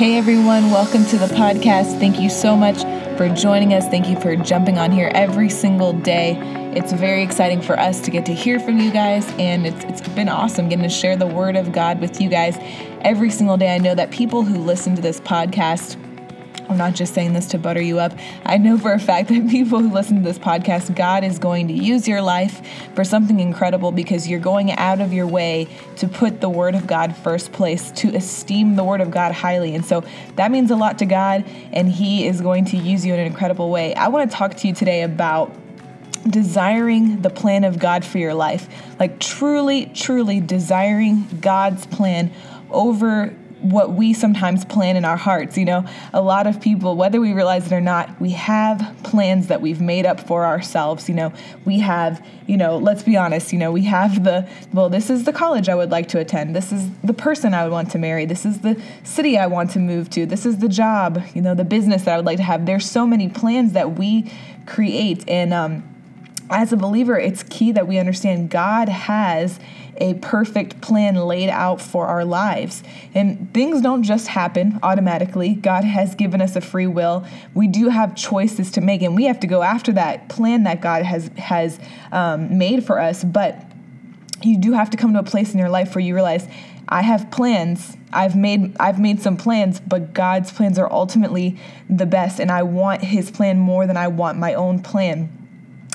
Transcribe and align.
Hey 0.00 0.16
everyone, 0.16 0.70
welcome 0.70 1.04
to 1.04 1.18
the 1.18 1.26
podcast. 1.26 2.00
Thank 2.00 2.18
you 2.18 2.30
so 2.30 2.56
much 2.56 2.80
for 3.18 3.28
joining 3.28 3.74
us. 3.74 3.86
Thank 3.86 4.08
you 4.08 4.18
for 4.18 4.34
jumping 4.34 4.78
on 4.78 4.90
here 4.90 5.12
every 5.14 5.50
single 5.50 5.92
day. 5.92 6.38
It's 6.74 6.90
very 6.90 7.22
exciting 7.22 7.60
for 7.60 7.78
us 7.78 8.00
to 8.00 8.10
get 8.10 8.24
to 8.24 8.32
hear 8.32 8.58
from 8.58 8.78
you 8.78 8.90
guys, 8.90 9.30
and 9.32 9.66
it's, 9.66 9.84
it's 9.84 10.08
been 10.14 10.30
awesome 10.30 10.70
getting 10.70 10.84
to 10.84 10.88
share 10.88 11.16
the 11.16 11.26
word 11.26 11.54
of 11.54 11.72
God 11.72 12.00
with 12.00 12.18
you 12.18 12.30
guys 12.30 12.56
every 13.02 13.28
single 13.28 13.58
day. 13.58 13.74
I 13.74 13.76
know 13.76 13.94
that 13.94 14.10
people 14.10 14.42
who 14.42 14.56
listen 14.56 14.96
to 14.96 15.02
this 15.02 15.20
podcast 15.20 15.98
I'm 16.70 16.76
not 16.76 16.94
just 16.94 17.14
saying 17.14 17.32
this 17.32 17.46
to 17.46 17.58
butter 17.58 17.82
you 17.82 17.98
up. 17.98 18.12
I 18.44 18.56
know 18.56 18.78
for 18.78 18.92
a 18.92 18.98
fact 19.00 19.28
that 19.30 19.48
people 19.50 19.80
who 19.80 19.90
listen 19.90 20.18
to 20.18 20.22
this 20.22 20.38
podcast, 20.38 20.94
God 20.94 21.24
is 21.24 21.40
going 21.40 21.66
to 21.66 21.74
use 21.74 22.06
your 22.06 22.22
life 22.22 22.64
for 22.94 23.02
something 23.02 23.40
incredible 23.40 23.90
because 23.90 24.28
you're 24.28 24.38
going 24.38 24.70
out 24.72 25.00
of 25.00 25.12
your 25.12 25.26
way 25.26 25.66
to 25.96 26.06
put 26.06 26.40
the 26.40 26.48
Word 26.48 26.76
of 26.76 26.86
God 26.86 27.16
first 27.16 27.50
place, 27.50 27.90
to 27.92 28.14
esteem 28.14 28.76
the 28.76 28.84
Word 28.84 29.00
of 29.00 29.10
God 29.10 29.32
highly. 29.32 29.74
And 29.74 29.84
so 29.84 30.04
that 30.36 30.52
means 30.52 30.70
a 30.70 30.76
lot 30.76 31.00
to 31.00 31.06
God, 31.06 31.44
and 31.72 31.88
He 31.88 32.24
is 32.28 32.40
going 32.40 32.66
to 32.66 32.76
use 32.76 33.04
you 33.04 33.14
in 33.14 33.18
an 33.18 33.26
incredible 33.26 33.68
way. 33.68 33.92
I 33.96 34.06
want 34.06 34.30
to 34.30 34.36
talk 34.36 34.54
to 34.58 34.68
you 34.68 34.72
today 34.72 35.02
about 35.02 35.52
desiring 36.28 37.22
the 37.22 37.30
plan 37.30 37.64
of 37.64 37.80
God 37.80 38.04
for 38.04 38.18
your 38.18 38.34
life. 38.34 38.68
Like 39.00 39.18
truly, 39.18 39.86
truly 39.86 40.38
desiring 40.38 41.26
God's 41.40 41.84
plan 41.86 42.30
over 42.70 43.34
what 43.62 43.92
we 43.92 44.12
sometimes 44.12 44.64
plan 44.64 44.96
in 44.96 45.04
our 45.04 45.16
hearts. 45.16 45.56
You 45.56 45.64
know, 45.64 45.86
a 46.12 46.20
lot 46.20 46.46
of 46.46 46.60
people, 46.60 46.96
whether 46.96 47.20
we 47.20 47.32
realize 47.32 47.66
it 47.66 47.72
or 47.72 47.80
not, 47.80 48.20
we 48.20 48.30
have 48.30 48.96
plans 49.02 49.48
that 49.48 49.60
we've 49.60 49.80
made 49.80 50.06
up 50.06 50.20
for 50.20 50.44
ourselves. 50.44 51.08
You 51.08 51.14
know, 51.14 51.32
we 51.64 51.80
have, 51.80 52.24
you 52.46 52.56
know, 52.56 52.78
let's 52.78 53.02
be 53.02 53.16
honest, 53.16 53.52
you 53.52 53.58
know, 53.58 53.72
we 53.72 53.82
have 53.82 54.24
the, 54.24 54.48
well, 54.72 54.88
this 54.88 55.10
is 55.10 55.24
the 55.24 55.32
college 55.32 55.68
I 55.68 55.74
would 55.74 55.90
like 55.90 56.08
to 56.08 56.18
attend. 56.18 56.54
This 56.56 56.72
is 56.72 56.90
the 57.02 57.14
person 57.14 57.54
I 57.54 57.64
would 57.64 57.72
want 57.72 57.90
to 57.92 57.98
marry. 57.98 58.24
This 58.24 58.44
is 58.44 58.60
the 58.60 58.80
city 59.04 59.38
I 59.38 59.46
want 59.46 59.70
to 59.72 59.78
move 59.78 60.10
to. 60.10 60.26
This 60.26 60.46
is 60.46 60.58
the 60.58 60.68
job, 60.68 61.22
you 61.34 61.42
know, 61.42 61.54
the 61.54 61.64
business 61.64 62.04
that 62.04 62.14
I 62.14 62.16
would 62.16 62.26
like 62.26 62.38
to 62.38 62.42
have. 62.42 62.66
There's 62.66 62.88
so 62.88 63.06
many 63.06 63.28
plans 63.28 63.72
that 63.72 63.98
we 63.98 64.30
create. 64.66 65.28
And, 65.28 65.52
um, 65.52 65.84
as 66.50 66.72
a 66.72 66.76
believer, 66.76 67.18
it's 67.18 67.42
key 67.44 67.72
that 67.72 67.86
we 67.86 67.98
understand 67.98 68.50
God 68.50 68.88
has 68.88 69.60
a 69.98 70.14
perfect 70.14 70.80
plan 70.80 71.14
laid 71.14 71.48
out 71.48 71.80
for 71.80 72.06
our 72.06 72.24
lives. 72.24 72.82
And 73.14 73.52
things 73.54 73.82
don't 73.82 74.02
just 74.02 74.28
happen 74.28 74.80
automatically. 74.82 75.54
God 75.54 75.84
has 75.84 76.14
given 76.14 76.40
us 76.40 76.56
a 76.56 76.60
free 76.60 76.86
will. 76.86 77.24
We 77.54 77.68
do 77.68 77.88
have 77.88 78.16
choices 78.16 78.72
to 78.72 78.80
make, 78.80 79.02
and 79.02 79.14
we 79.14 79.24
have 79.24 79.40
to 79.40 79.46
go 79.46 79.62
after 79.62 79.92
that 79.92 80.28
plan 80.28 80.64
that 80.64 80.80
God 80.80 81.04
has 81.04 81.28
has 81.36 81.78
um, 82.12 82.58
made 82.58 82.84
for 82.84 82.98
us. 82.98 83.22
But 83.22 83.62
you 84.42 84.58
do 84.58 84.72
have 84.72 84.90
to 84.90 84.96
come 84.96 85.12
to 85.12 85.20
a 85.20 85.24
place 85.24 85.52
in 85.52 85.58
your 85.58 85.68
life 85.68 85.94
where 85.94 86.02
you 86.02 86.14
realize 86.14 86.48
I 86.88 87.02
have 87.02 87.30
plans. 87.30 87.96
I've 88.12 88.34
made 88.34 88.74
I've 88.80 88.98
made 88.98 89.20
some 89.20 89.36
plans, 89.36 89.78
but 89.80 90.14
God's 90.14 90.50
plans 90.50 90.78
are 90.78 90.90
ultimately 90.90 91.58
the 91.88 92.06
best 92.06 92.40
and 92.40 92.50
I 92.50 92.64
want 92.64 93.04
his 93.04 93.30
plan 93.30 93.58
more 93.58 93.86
than 93.86 93.96
I 93.96 94.08
want 94.08 94.38
my 94.38 94.54
own 94.54 94.82
plan 94.82 95.39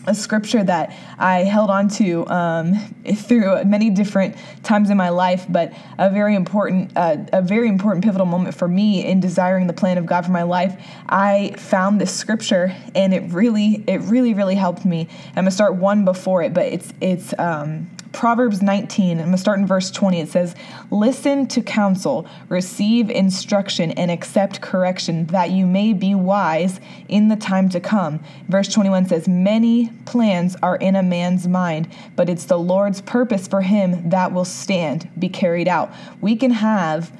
a 0.07 0.15
scripture 0.15 0.63
that 0.63 0.95
I 1.17 1.39
held 1.43 1.69
on 1.69 1.87
to 1.89 2.27
um, 2.27 2.75
through 3.15 3.63
many 3.65 3.89
different 3.89 4.35
times 4.63 4.89
in 4.89 4.97
my 4.97 5.09
life, 5.09 5.45
but 5.49 5.73
a 5.97 6.09
very 6.09 6.35
important, 6.35 6.91
uh, 6.95 7.17
a 7.33 7.41
very 7.41 7.67
important 7.67 8.03
pivotal 8.03 8.25
moment 8.25 8.55
for 8.55 8.67
me 8.67 9.05
in 9.05 9.19
desiring 9.19 9.67
the 9.67 9.73
plan 9.73 9.97
of 9.97 10.05
God 10.05 10.25
for 10.25 10.31
my 10.31 10.43
life. 10.43 10.79
I 11.07 11.53
found 11.57 11.99
this 11.99 12.13
scripture, 12.13 12.75
and 12.93 13.13
it 13.13 13.31
really, 13.31 13.83
it 13.87 14.01
really, 14.01 14.33
really 14.33 14.55
helped 14.55 14.85
me. 14.85 15.07
I'm 15.29 15.35
gonna 15.35 15.51
start 15.51 15.75
one 15.75 16.05
before 16.05 16.43
it, 16.43 16.53
but 16.53 16.65
it's 16.65 16.93
it's 17.01 17.33
um, 17.39 17.89
Proverbs 18.15 18.61
19, 18.61 19.19
I'm 19.19 19.25
going 19.25 19.31
to 19.33 19.37
start 19.37 19.59
in 19.59 19.67
verse 19.67 19.91
20. 19.91 20.21
It 20.21 20.29
says, 20.29 20.55
Listen 20.89 21.47
to 21.47 21.61
counsel, 21.61 22.25
receive 22.47 23.09
instruction, 23.09 23.91
and 23.91 24.09
accept 24.09 24.61
correction, 24.61 25.25
that 25.27 25.51
you 25.51 25.67
may 25.67 25.91
be 25.91 26.15
wise 26.15 26.79
in 27.09 27.27
the 27.27 27.35
time 27.35 27.67
to 27.69 27.81
come. 27.81 28.23
Verse 28.47 28.69
21 28.69 29.07
says, 29.07 29.27
Many 29.27 29.89
plans 30.05 30.55
are 30.63 30.77
in 30.77 30.95
a 30.95 31.03
man's 31.03 31.45
mind, 31.45 31.89
but 32.15 32.29
it's 32.29 32.45
the 32.45 32.57
Lord's 32.57 33.01
purpose 33.01 33.49
for 33.49 33.61
him 33.61 34.09
that 34.09 34.31
will 34.31 34.45
stand, 34.45 35.09
be 35.19 35.27
carried 35.27 35.67
out. 35.67 35.93
We 36.21 36.37
can 36.37 36.51
have 36.51 37.11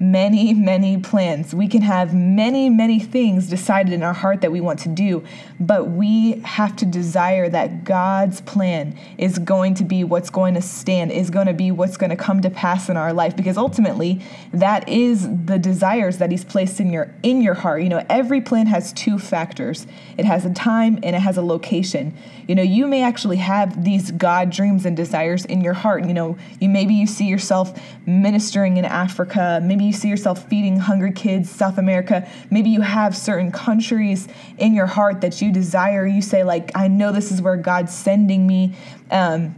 many, 0.00 0.52
many 0.52 0.98
plans. 0.98 1.54
We 1.54 1.68
can 1.68 1.82
have 1.82 2.14
many, 2.14 2.68
many 2.68 2.98
things 2.98 3.48
decided 3.48 3.92
in 3.92 4.02
our 4.02 4.12
heart 4.12 4.40
that 4.40 4.50
we 4.50 4.60
want 4.60 4.80
to 4.80 4.88
do, 4.88 5.24
but 5.60 5.88
we 5.90 6.40
have 6.40 6.74
to 6.76 6.86
desire 6.86 7.48
that 7.48 7.84
God's 7.84 8.40
plan 8.40 8.98
is 9.18 9.38
going 9.38 9.74
to 9.74 9.84
be 9.84 10.02
what's 10.02 10.30
going 10.30 10.54
to 10.54 10.62
stand, 10.62 11.12
is 11.12 11.30
going 11.30 11.46
to 11.46 11.54
be 11.54 11.70
what's 11.70 11.96
going 11.96 12.10
to 12.10 12.16
come 12.16 12.42
to 12.42 12.50
pass 12.50 12.88
in 12.88 12.96
our 12.96 13.12
life 13.12 13.36
because 13.36 13.56
ultimately 13.56 14.20
that 14.52 14.88
is 14.88 15.28
the 15.46 15.58
desires 15.58 16.18
that 16.18 16.30
he's 16.30 16.44
placed 16.44 16.80
in 16.80 16.90
your 16.90 17.14
in 17.22 17.40
your 17.40 17.54
heart. 17.54 17.82
You 17.82 17.88
know, 17.88 18.04
every 18.08 18.40
plan 18.40 18.66
has 18.66 18.92
two 18.92 19.18
factors. 19.18 19.86
It 20.18 20.24
has 20.24 20.44
a 20.44 20.52
time 20.52 20.98
and 21.02 21.14
it 21.16 21.20
has 21.20 21.36
a 21.36 21.42
location. 21.42 22.14
You 22.46 22.54
know, 22.54 22.62
you 22.62 22.86
may 22.86 23.02
actually 23.02 23.38
have 23.38 23.84
these 23.84 24.10
God 24.10 24.50
dreams 24.50 24.84
and 24.86 24.96
desires 24.96 25.44
in 25.44 25.60
your 25.60 25.72
heart. 25.72 26.06
You 26.06 26.14
know, 26.14 26.38
you 26.60 26.68
maybe 26.68 26.94
you 26.94 27.06
see 27.06 27.26
yourself 27.26 27.78
ministering 28.06 28.76
in 28.76 28.84
Africa, 28.84 29.60
maybe 29.62 29.84
you 29.84 29.92
see 29.92 30.08
yourself 30.08 30.48
feeding 30.48 30.78
hungry 30.78 31.12
kids, 31.12 31.50
South 31.50 31.78
America. 31.78 32.28
Maybe 32.50 32.70
you 32.70 32.82
have 32.82 33.16
certain 33.16 33.50
countries 33.50 34.28
in 34.58 34.74
your 34.74 34.86
heart 34.86 35.20
that 35.22 35.40
you 35.40 35.52
desire. 35.52 36.06
You 36.06 36.22
say, 36.22 36.44
like, 36.44 36.70
I 36.74 36.88
know 36.88 37.12
this 37.12 37.32
is 37.32 37.40
where 37.40 37.56
God's 37.56 37.94
sending 37.94 38.46
me. 38.46 38.74
Um, 39.10 39.54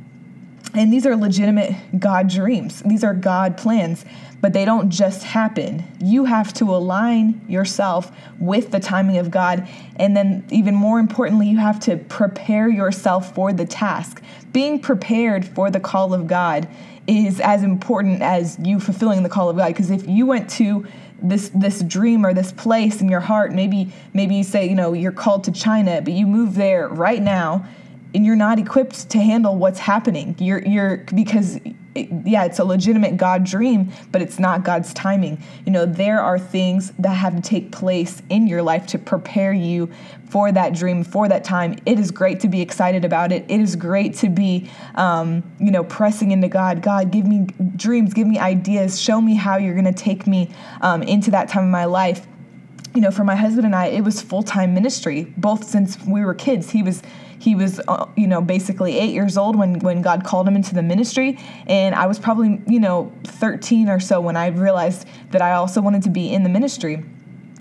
and 0.78 0.92
these 0.92 1.06
are 1.06 1.16
legitimate 1.16 1.74
God 1.98 2.28
dreams, 2.28 2.82
these 2.82 3.04
are 3.04 3.14
God 3.14 3.56
plans, 3.56 4.04
but 4.40 4.52
they 4.52 4.64
don't 4.64 4.90
just 4.90 5.22
happen. 5.24 5.84
You 5.98 6.24
have 6.24 6.52
to 6.54 6.64
align 6.64 7.40
yourself 7.48 8.12
with 8.38 8.70
the 8.70 8.80
timing 8.80 9.18
of 9.18 9.30
God. 9.30 9.68
And 9.96 10.16
then, 10.16 10.44
even 10.50 10.74
more 10.74 10.98
importantly, 10.98 11.48
you 11.48 11.56
have 11.58 11.80
to 11.80 11.96
prepare 11.96 12.68
yourself 12.68 13.34
for 13.34 13.52
the 13.52 13.64
task. 13.64 14.22
Being 14.52 14.78
prepared 14.78 15.46
for 15.46 15.70
the 15.70 15.80
call 15.80 16.12
of 16.12 16.26
God 16.26 16.68
is 17.06 17.40
as 17.40 17.62
important 17.62 18.22
as 18.22 18.58
you 18.60 18.80
fulfilling 18.80 19.22
the 19.22 19.28
call 19.28 19.48
of 19.48 19.56
God. 19.56 19.68
Because 19.68 19.90
if 19.90 20.06
you 20.06 20.26
went 20.26 20.50
to 20.50 20.86
this 21.22 21.50
this 21.54 21.82
dream 21.82 22.26
or 22.26 22.34
this 22.34 22.52
place 22.52 23.00
in 23.00 23.08
your 23.08 23.20
heart, 23.20 23.52
maybe 23.52 23.92
maybe 24.12 24.34
you 24.34 24.44
say, 24.44 24.68
you 24.68 24.74
know, 24.74 24.92
you're 24.92 25.12
called 25.12 25.44
to 25.44 25.52
China, 25.52 26.02
but 26.02 26.12
you 26.12 26.26
move 26.26 26.54
there 26.54 26.88
right 26.88 27.22
now 27.22 27.66
and 28.14 28.24
you're 28.24 28.36
not 28.36 28.58
equipped 28.58 29.10
to 29.10 29.18
handle 29.18 29.56
what's 29.56 29.78
happening. 29.78 30.34
You're 30.38 30.62
you're 30.62 30.98
because 31.14 31.60
yeah, 31.96 32.44
it's 32.44 32.58
a 32.58 32.64
legitimate 32.64 33.16
God 33.16 33.44
dream, 33.44 33.90
but 34.12 34.20
it's 34.20 34.38
not 34.38 34.64
God's 34.64 34.92
timing. 34.92 35.42
You 35.64 35.72
know, 35.72 35.86
there 35.86 36.20
are 36.20 36.38
things 36.38 36.92
that 36.98 37.14
have 37.14 37.34
to 37.36 37.42
take 37.42 37.72
place 37.72 38.22
in 38.28 38.46
your 38.46 38.62
life 38.62 38.86
to 38.88 38.98
prepare 38.98 39.52
you 39.52 39.90
for 40.28 40.52
that 40.52 40.74
dream, 40.74 41.04
for 41.04 41.28
that 41.28 41.44
time. 41.44 41.78
It 41.86 41.98
is 41.98 42.10
great 42.10 42.40
to 42.40 42.48
be 42.48 42.60
excited 42.60 43.04
about 43.04 43.32
it. 43.32 43.44
It 43.48 43.60
is 43.60 43.76
great 43.76 44.14
to 44.16 44.28
be, 44.28 44.70
um, 44.96 45.42
you 45.58 45.70
know, 45.70 45.84
pressing 45.84 46.32
into 46.32 46.48
God. 46.48 46.82
God, 46.82 47.10
give 47.10 47.26
me 47.26 47.46
dreams, 47.76 48.12
give 48.12 48.26
me 48.26 48.38
ideas, 48.38 49.00
show 49.00 49.20
me 49.20 49.34
how 49.34 49.56
you're 49.56 49.74
going 49.74 49.84
to 49.84 49.92
take 49.92 50.26
me 50.26 50.50
um, 50.82 51.02
into 51.02 51.30
that 51.30 51.48
time 51.48 51.64
of 51.64 51.70
my 51.70 51.84
life 51.84 52.26
you 52.94 53.02
know, 53.02 53.10
for 53.10 53.24
my 53.24 53.36
husband 53.36 53.66
and 53.66 53.76
I, 53.76 53.88
it 53.88 54.00
was 54.00 54.22
full 54.22 54.42
time 54.42 54.72
ministry, 54.72 55.24
both 55.36 55.64
since 55.64 56.02
we 56.06 56.24
were 56.24 56.32
kids. 56.32 56.70
He 56.70 56.82
was 56.82 57.02
he 57.38 57.54
was 57.54 57.80
uh, 57.88 58.06
you 58.16 58.26
know 58.26 58.40
basically 58.40 58.98
eight 58.98 59.12
years 59.12 59.36
old 59.36 59.56
when 59.56 59.78
when 59.80 60.02
God 60.02 60.24
called 60.24 60.46
him 60.48 60.56
into 60.56 60.74
the 60.74 60.82
ministry, 60.82 61.38
and 61.66 61.94
I 61.94 62.06
was 62.06 62.18
probably 62.18 62.60
you 62.66 62.80
know 62.80 63.12
13 63.24 63.88
or 63.88 64.00
so 64.00 64.20
when 64.20 64.36
I 64.36 64.48
realized 64.48 65.06
that 65.30 65.42
I 65.42 65.52
also 65.52 65.80
wanted 65.80 66.02
to 66.04 66.10
be 66.10 66.32
in 66.32 66.42
the 66.42 66.48
ministry. 66.48 67.04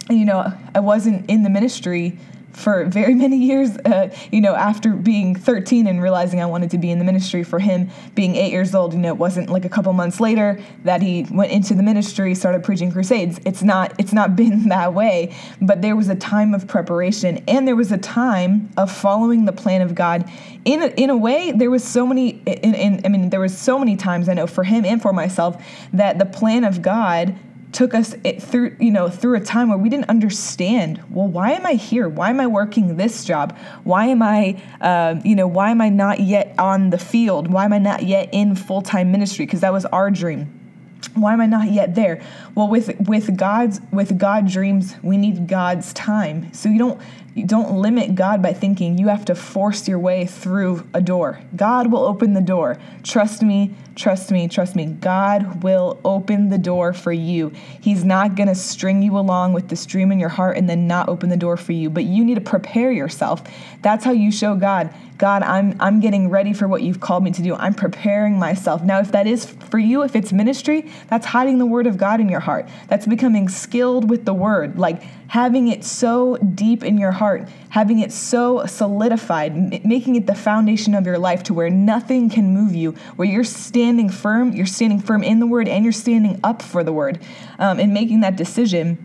And, 0.07 0.19
you 0.19 0.25
know, 0.25 0.53
I 0.75 0.79
wasn't 0.81 1.27
in 1.29 1.41
the 1.41 1.49
ministry 1.49 2.17
for 2.55 2.85
very 2.85 3.13
many 3.13 3.37
years, 3.37 3.77
uh, 3.77 4.09
you 4.31 4.41
know, 4.41 4.55
after 4.55 4.93
being 4.93 5.35
13 5.35 5.87
and 5.87 6.01
realizing 6.01 6.41
I 6.41 6.45
wanted 6.45 6.71
to 6.71 6.77
be 6.77 6.89
in 6.89 6.99
the 6.99 7.05
ministry 7.05 7.43
for 7.43 7.59
him 7.59 7.89
being 8.15 8.35
eight 8.35 8.51
years 8.51 8.73
old, 8.73 8.93
you 8.93 8.99
know, 8.99 9.09
it 9.09 9.17
wasn't 9.17 9.49
like 9.49 9.65
a 9.65 9.69
couple 9.69 9.91
months 9.93 10.19
later 10.19 10.59
that 10.83 11.01
he 11.01 11.25
went 11.31 11.51
into 11.51 11.73
the 11.73 11.83
ministry, 11.83 12.33
started 12.33 12.63
preaching 12.63 12.91
crusades. 12.91 13.39
It's 13.45 13.61
not, 13.61 13.93
it's 13.99 14.13
not 14.13 14.35
been 14.45 14.69
that 14.69 14.93
way, 14.93 15.35
but 15.61 15.81
there 15.81 15.95
was 15.95 16.09
a 16.09 16.15
time 16.15 16.53
of 16.53 16.67
preparation 16.67 17.43
and 17.47 17.67
there 17.67 17.75
was 17.75 17.91
a 17.91 17.97
time 17.97 18.69
of 18.77 18.91
following 18.91 19.45
the 19.45 19.53
plan 19.53 19.81
of 19.81 19.93
God. 19.93 20.29
In 20.63 20.81
a, 20.81 20.87
in 20.87 21.09
a 21.09 21.17
way, 21.17 21.51
there 21.51 21.69
was 21.69 21.83
so 21.83 22.07
many, 22.07 22.41
in, 22.45 22.73
in, 22.73 23.05
I 23.05 23.09
mean, 23.09 23.29
there 23.29 23.39
was 23.39 23.55
so 23.55 23.77
many 23.77 23.95
times 23.95 24.29
I 24.29 24.33
know 24.33 24.47
for 24.47 24.63
him 24.63 24.85
and 24.85 25.01
for 25.01 25.13
myself 25.13 25.61
that 25.93 26.17
the 26.17 26.25
plan 26.25 26.63
of 26.63 26.81
God 26.81 27.35
took 27.75 27.93
us 27.93 28.15
through 28.39 28.73
you 28.79 28.89
know 28.89 29.09
through 29.09 29.35
a 29.35 29.39
time 29.41 29.67
where 29.67 29.77
we 29.77 29.89
didn't 29.89 30.07
understand 30.07 31.03
well 31.09 31.27
why 31.27 31.51
am 31.51 31.65
i 31.65 31.73
here? 31.73 32.07
Why 32.07 32.29
am 32.29 32.39
i 32.39 32.47
working 32.47 32.95
this 32.95 33.25
job? 33.25 33.57
Why 33.83 34.05
am 34.05 34.21
i 34.21 34.61
uh, 34.79 35.19
you 35.25 35.35
know 35.35 35.45
why 35.45 35.71
am 35.71 35.81
i 35.81 35.89
not 35.89 36.21
yet 36.21 36.55
on 36.57 36.89
the 36.89 36.97
field? 36.97 37.51
Why 37.51 37.65
am 37.65 37.73
i 37.73 37.77
not 37.77 38.03
yet 38.03 38.29
in 38.31 38.55
full-time 38.55 39.11
ministry? 39.11 39.45
Because 39.45 39.59
that 39.59 39.73
was 39.73 39.85
our 39.87 40.09
dream. 40.09 40.57
Why 41.15 41.33
am 41.33 41.41
i 41.41 41.45
not 41.45 41.69
yet 41.69 41.95
there? 41.95 42.23
Well 42.55 42.69
with 42.69 42.97
with 43.01 43.35
god's 43.35 43.81
with 43.91 44.17
god 44.17 44.47
dreams 44.47 44.95
we 45.03 45.17
need 45.17 45.47
god's 45.47 45.91
time. 45.93 46.53
So 46.53 46.69
you 46.69 46.79
don't 46.79 47.01
don't 47.43 47.81
limit 47.81 48.15
God 48.15 48.41
by 48.41 48.53
thinking 48.53 48.97
you 48.97 49.09
have 49.09 49.25
to 49.25 49.35
force 49.35 49.89
your 49.89 49.99
way 49.99 50.25
through 50.25 50.87
a 50.93 51.01
door. 51.01 51.41
God 51.53 51.91
will 51.91 52.05
open 52.05 52.33
the 52.33 52.39
door. 52.39 52.77
Trust 53.03 53.41
me, 53.41 53.75
trust 53.95 54.31
me, 54.31 54.47
trust 54.47 54.73
me. 54.73 54.85
God 54.85 55.61
will 55.61 55.99
open 56.05 56.49
the 56.49 56.57
door 56.57 56.93
for 56.93 57.11
you. 57.11 57.51
He's 57.81 58.05
not 58.05 58.35
going 58.35 58.47
to 58.47 58.55
string 58.55 59.01
you 59.01 59.17
along 59.17 59.51
with 59.51 59.67
this 59.67 59.85
dream 59.85 60.13
in 60.13 60.19
your 60.19 60.29
heart 60.29 60.55
and 60.55 60.69
then 60.69 60.87
not 60.87 61.09
open 61.09 61.29
the 61.29 61.35
door 61.35 61.57
for 61.57 61.73
you, 61.73 61.89
but 61.89 62.05
you 62.05 62.23
need 62.23 62.35
to 62.35 62.41
prepare 62.41 62.91
yourself. 62.91 63.43
That's 63.81 64.05
how 64.05 64.11
you 64.11 64.31
show 64.31 64.55
God, 64.55 64.93
God, 65.17 65.43
I'm 65.43 65.77
I'm 65.79 66.01
getting 66.01 66.29
ready 66.29 66.51
for 66.51 66.67
what 66.67 66.81
you've 66.81 66.99
called 66.99 67.23
me 67.23 67.31
to 67.31 67.41
do. 67.41 67.55
I'm 67.55 67.73
preparing 67.73 68.37
myself. 68.37 68.83
Now, 68.83 68.99
if 68.99 69.13
that 69.13 69.27
is 69.27 69.45
for 69.45 69.79
you, 69.79 70.03
if 70.03 70.15
it's 70.15 70.33
ministry, 70.33 70.91
that's 71.07 71.25
hiding 71.25 71.57
the 71.57 71.65
word 71.65 71.87
of 71.87 71.97
God 71.97 72.19
in 72.19 72.27
your 72.27 72.41
heart. 72.41 72.67
That's 72.89 73.05
becoming 73.05 73.47
skilled 73.47 74.09
with 74.09 74.25
the 74.25 74.33
word, 74.33 74.77
like 74.77 75.01
having 75.27 75.69
it 75.69 75.85
so 75.85 76.35
deep 76.37 76.83
in 76.83 76.97
your 76.97 77.11
heart, 77.11 77.24
having 77.69 77.99
it 77.99 78.11
so 78.11 78.65
solidified, 78.65 79.85
making 79.85 80.15
it 80.15 80.27
the 80.27 80.35
foundation 80.35 80.93
of 80.93 81.05
your 81.05 81.17
life 81.17 81.43
to 81.43 81.53
where 81.53 81.69
nothing 81.69 82.29
can 82.29 82.53
move 82.53 82.75
you, 82.75 82.91
where 83.15 83.27
you're 83.27 83.43
standing 83.43 84.09
firm, 84.09 84.53
you're 84.53 84.65
standing 84.65 84.99
firm 84.99 85.23
in 85.23 85.39
the 85.39 85.47
word 85.47 85.67
and 85.67 85.83
you're 85.83 85.93
standing 85.93 86.39
up 86.43 86.61
for 86.61 86.83
the 86.83 86.93
word, 86.93 87.19
um, 87.59 87.79
and 87.79 87.93
making 87.93 88.21
that 88.21 88.35
decision 88.35 88.97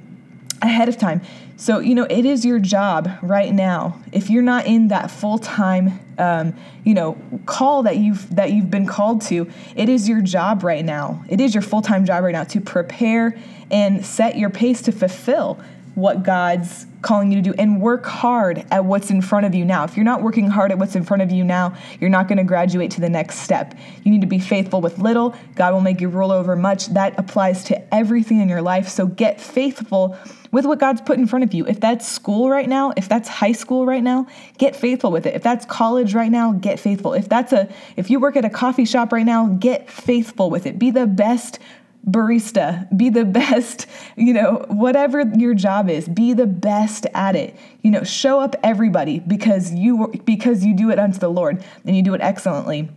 ahead 0.63 0.89
of 0.89 0.97
time. 0.97 1.21
So, 1.57 1.79
you 1.79 1.95
know, 1.95 2.07
it 2.09 2.25
is 2.25 2.45
your 2.45 2.59
job 2.59 3.11
right 3.21 3.53
now. 3.53 4.01
If 4.13 4.31
you're 4.31 4.43
not 4.43 4.65
in 4.65 4.89
that 4.89 5.11
full 5.11 5.39
time, 5.39 6.01
um, 6.17 6.55
you 6.85 6.95
know, 6.95 7.19
call 7.45 7.83
that 7.83 7.99
you've 7.99 8.35
that 8.35 8.53
you've 8.53 8.71
been 8.71 8.87
called 8.87 9.21
to, 9.23 9.51
it 9.77 9.91
is 9.91 10.09
your 10.09 10.23
job 10.23 10.65
right 10.65 10.85
now. 10.85 11.23
It 11.29 11.39
is 11.39 11.55
your 11.55 11.61
full 11.63 11.83
time 11.83 12.07
job 12.07 12.25
right 12.25 12.33
now 12.33 12.45
to 12.45 12.63
prepare 12.63 13.39
and 13.71 14.05
set 14.05 14.39
your 14.39 14.49
pace 14.49 14.81
to 14.83 14.93
fulfill 14.93 15.61
what 16.01 16.23
God's 16.23 16.87
calling 17.03 17.33
you 17.33 17.43
to 17.43 17.51
do 17.51 17.55
and 17.59 17.81
work 17.81 18.05
hard 18.05 18.65
at 18.71 18.85
what's 18.85 19.11
in 19.11 19.23
front 19.23 19.47
of 19.47 19.55
you 19.55 19.65
now. 19.65 19.85
If 19.85 19.97
you're 19.97 20.05
not 20.05 20.23
working 20.23 20.49
hard 20.49 20.71
at 20.71 20.79
what's 20.79 20.97
in 20.97 21.05
front 21.05 21.23
of 21.23 21.31
you 21.31 21.45
now, 21.45 21.75
you're 21.99 22.11
not 22.11 22.29
going 22.29 22.39
to 22.39 22.45
graduate 22.45 22.91
to 22.93 23.01
the 23.01 23.09
next 23.09 23.39
step. 23.39 23.75
You 24.05 24.11
need 24.11 24.21
to 24.21 24.27
be 24.27 24.39
faithful 24.39 24.81
with 24.81 24.99
little, 24.99 25.35
God 25.55 25.73
will 25.73 25.81
make 25.81 26.01
you 26.01 26.09
rule 26.09 26.33
over 26.33 26.57
much. 26.57 26.89
That 26.89 27.19
applies 27.19 27.65
to 27.65 27.95
everything 27.95 28.41
in 28.41 28.49
your 28.49 28.63
life. 28.63 28.89
So 28.89 29.07
get 29.07 29.41
faithful 29.41 30.17
with 30.53 30.67
what 30.67 30.79
God's 30.79 31.01
put 31.01 31.19
in 31.19 31.27
front 31.27 31.45
of 31.45 31.55
you. 31.55 31.67
If 31.67 31.81
that's 31.81 32.07
school 32.07 32.51
right 32.51 32.69
now, 32.69 32.93
if 32.97 33.09
that's 33.09 33.29
high 33.29 33.53
school 33.53 33.87
right 33.87 34.03
now, 34.03 34.27
get 34.59 34.75
faithful 34.75 35.13
with 35.13 35.27
it. 35.27 35.35
If 35.35 35.43
that's 35.43 35.65
college 35.65 36.15
right 36.15 36.31
now, 36.31 36.53
get 36.53 36.81
faithful. 36.81 37.15
If 37.15 37.29
that's 37.29 37.53
a 37.53 37.69
if 37.97 38.11
you 38.11 38.19
work 38.19 38.37
at 38.37 38.45
a 38.45 38.51
coffee 38.51 38.85
shop 38.85 39.13
right 39.13 39.27
now, 39.27 39.47
get 39.47 39.89
faithful 39.89 40.51
with 40.51 40.67
it. 40.67 40.79
Be 40.79 40.91
the 40.91 41.07
best 41.07 41.61
barista, 42.09 42.95
be 42.97 43.11
the 43.11 43.25
best, 43.25 43.87
you 44.17 44.33
know, 44.33 44.65
whatever 44.69 45.23
your 45.37 45.55
job 45.55 45.89
is, 45.91 46.09
be 46.09 46.33
the 46.33 46.47
best 46.47 47.07
at 47.15 47.37
it. 47.37 47.57
You 47.83 47.91
know, 47.91 48.05
show 48.05 48.41
up 48.41 48.57
everybody 48.63 49.21
because 49.21 49.73
you 49.73 50.09
because 50.25 50.65
you 50.65 50.75
do 50.75 50.91
it 50.91 50.99
unto 50.99 51.19
the 51.19 51.31
Lord 51.31 51.65
and 51.85 51.97
you 51.97 52.03
do 52.03 52.15
it 52.15 52.21
excellently. 52.21 52.89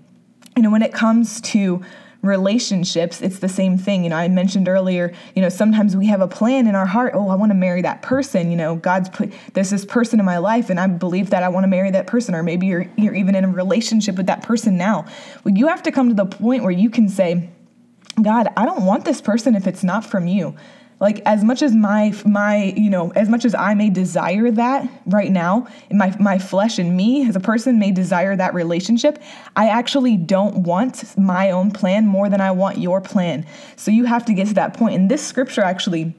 You 0.55 0.63
know, 0.63 0.71
when 0.71 0.83
it 0.83 0.94
comes 0.94 1.41
to 1.41 1.83
relationships, 2.23 3.21
it's 3.21 3.39
the 3.39 3.50
same 3.50 3.77
thing. 3.77 4.03
You 4.03 4.09
know, 4.09 4.15
I 4.15 4.29
mentioned 4.29 4.69
earlier, 4.69 5.13
you 5.35 5.41
know, 5.41 5.49
sometimes 5.49 5.97
we 5.97 6.07
have 6.07 6.21
a 6.21 6.27
plan 6.27 6.67
in 6.67 6.73
our 6.75 6.85
heart, 6.85 7.13
oh, 7.15 7.27
I 7.27 7.35
want 7.35 7.49
to 7.49 7.56
marry 7.56 7.81
that 7.81 8.01
person. 8.01 8.49
You 8.49 8.56
know, 8.56 8.75
God's 8.75 9.09
put 9.09 9.33
there's 9.53 9.69
this 9.69 9.85
person 9.85 10.19
in 10.19 10.25
my 10.25 10.38
life 10.38 10.69
and 10.69 10.79
I 10.79 10.88
believe 10.88 11.31
that 11.31 11.44
I 11.44 11.49
want 11.49 11.65
to 11.65 11.67
marry 11.67 11.91
that 11.91 12.07
person, 12.07 12.33
or 12.33 12.41
maybe 12.41 12.67
you're 12.67 12.88
you're 12.97 13.13
even 13.13 13.35
in 13.35 13.44
a 13.44 13.49
relationship 13.49 14.15
with 14.15 14.27
that 14.27 14.41
person 14.41 14.77
now. 14.77 15.06
Well, 15.44 15.53
you 15.53 15.67
have 15.67 15.83
to 15.83 15.91
come 15.91 16.07
to 16.09 16.15
the 16.15 16.25
point 16.25 16.63
where 16.63 16.71
you 16.71 16.89
can 16.89 17.09
say, 17.09 17.49
God, 18.21 18.48
I 18.56 18.65
don't 18.65 18.86
want 18.86 19.06
this 19.06 19.21
person 19.21 19.56
if 19.56 19.68
it's 19.68 19.83
not 19.83 20.06
from 20.06 20.27
you 20.27 20.56
like 21.04 21.21
as 21.25 21.44
much 21.44 21.62
as 21.62 21.75
my 21.75 22.13
my 22.25 22.74
you 22.77 22.89
know 22.89 23.12
as 23.15 23.27
much 23.30 23.45
as 23.45 23.54
i 23.54 23.74
may 23.74 23.89
desire 23.89 24.50
that 24.50 24.88
right 25.06 25.31
now 25.31 25.68
my 25.92 26.15
my 26.19 26.39
flesh 26.39 26.80
and 26.80 26.95
me 26.95 27.27
as 27.27 27.36
a 27.36 27.39
person 27.39 27.77
may 27.77 27.92
desire 27.92 28.36
that 28.36 28.54
relationship 28.54 29.21
i 29.56 29.68
actually 29.68 30.15
don't 30.15 30.56
want 30.63 31.15
my 31.18 31.51
own 31.51 31.69
plan 31.71 32.07
more 32.07 32.30
than 32.30 32.39
i 32.39 32.50
want 32.50 32.77
your 32.77 33.01
plan 33.01 33.45
so 33.75 33.92
you 33.92 34.06
have 34.06 34.25
to 34.25 34.33
get 34.33 34.48
to 34.48 34.54
that 34.54 34.69
point. 34.69 34.80
point 34.80 34.95
and 34.95 35.12
this 35.12 35.25
scripture 35.25 35.62
actually 35.62 36.16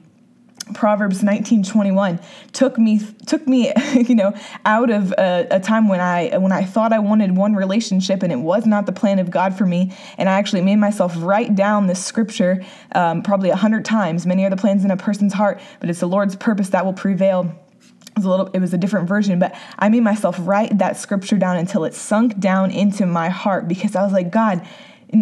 Proverbs 0.73 1.21
19:21 1.21 2.19
took 2.51 2.79
me 2.79 2.99
took 3.27 3.47
me 3.47 3.71
you 3.93 4.15
know 4.15 4.33
out 4.65 4.89
of 4.89 5.11
a, 5.11 5.47
a, 5.51 5.59
time 5.59 5.87
when 5.87 5.99
I 5.99 6.37
when 6.37 6.51
I 6.51 6.63
thought 6.63 6.91
I 6.91 6.99
wanted 6.99 7.37
one 7.37 7.53
relationship 7.53 8.23
and 8.23 8.31
it 8.31 8.39
was 8.39 8.65
not 8.65 8.87
the 8.87 8.91
plan 8.91 9.19
of 9.19 9.29
God 9.29 9.55
for 9.55 9.65
me. 9.65 9.93
And 10.17 10.27
I 10.27 10.33
actually 10.33 10.61
made 10.61 10.77
myself 10.77 11.13
write 11.17 11.55
down 11.55 11.85
this 11.85 12.03
scripture 12.03 12.63
um, 12.93 13.21
probably 13.21 13.51
a 13.51 13.55
hundred 13.55 13.85
times. 13.85 14.25
Many 14.25 14.43
are 14.45 14.49
the 14.49 14.57
plans 14.57 14.83
in 14.83 14.89
a 14.89 14.97
person's 14.97 15.33
heart 15.33 15.61
but 15.79 15.89
it's 15.89 15.99
the 15.99 16.07
Lord's 16.07 16.35
purpose 16.35 16.69
that 16.69 16.83
will 16.83 16.93
prevail. 16.93 17.55
It 17.81 18.19
was 18.19 18.25
a 18.25 18.29
little 18.29 18.47
it 18.47 18.59
was 18.59 18.73
a 18.73 18.77
different 18.77 19.07
version 19.07 19.37
but 19.37 19.55
I 19.77 19.89
made 19.89 20.01
myself 20.01 20.37
write 20.39 20.79
that 20.79 20.97
scripture 20.97 21.37
down 21.37 21.57
until 21.57 21.83
it 21.83 21.93
sunk 21.93 22.39
down 22.39 22.71
into 22.71 23.05
my 23.05 23.29
heart 23.29 23.67
because 23.67 23.95
I 23.95 24.03
was 24.03 24.13
like 24.13 24.31
God 24.31 24.65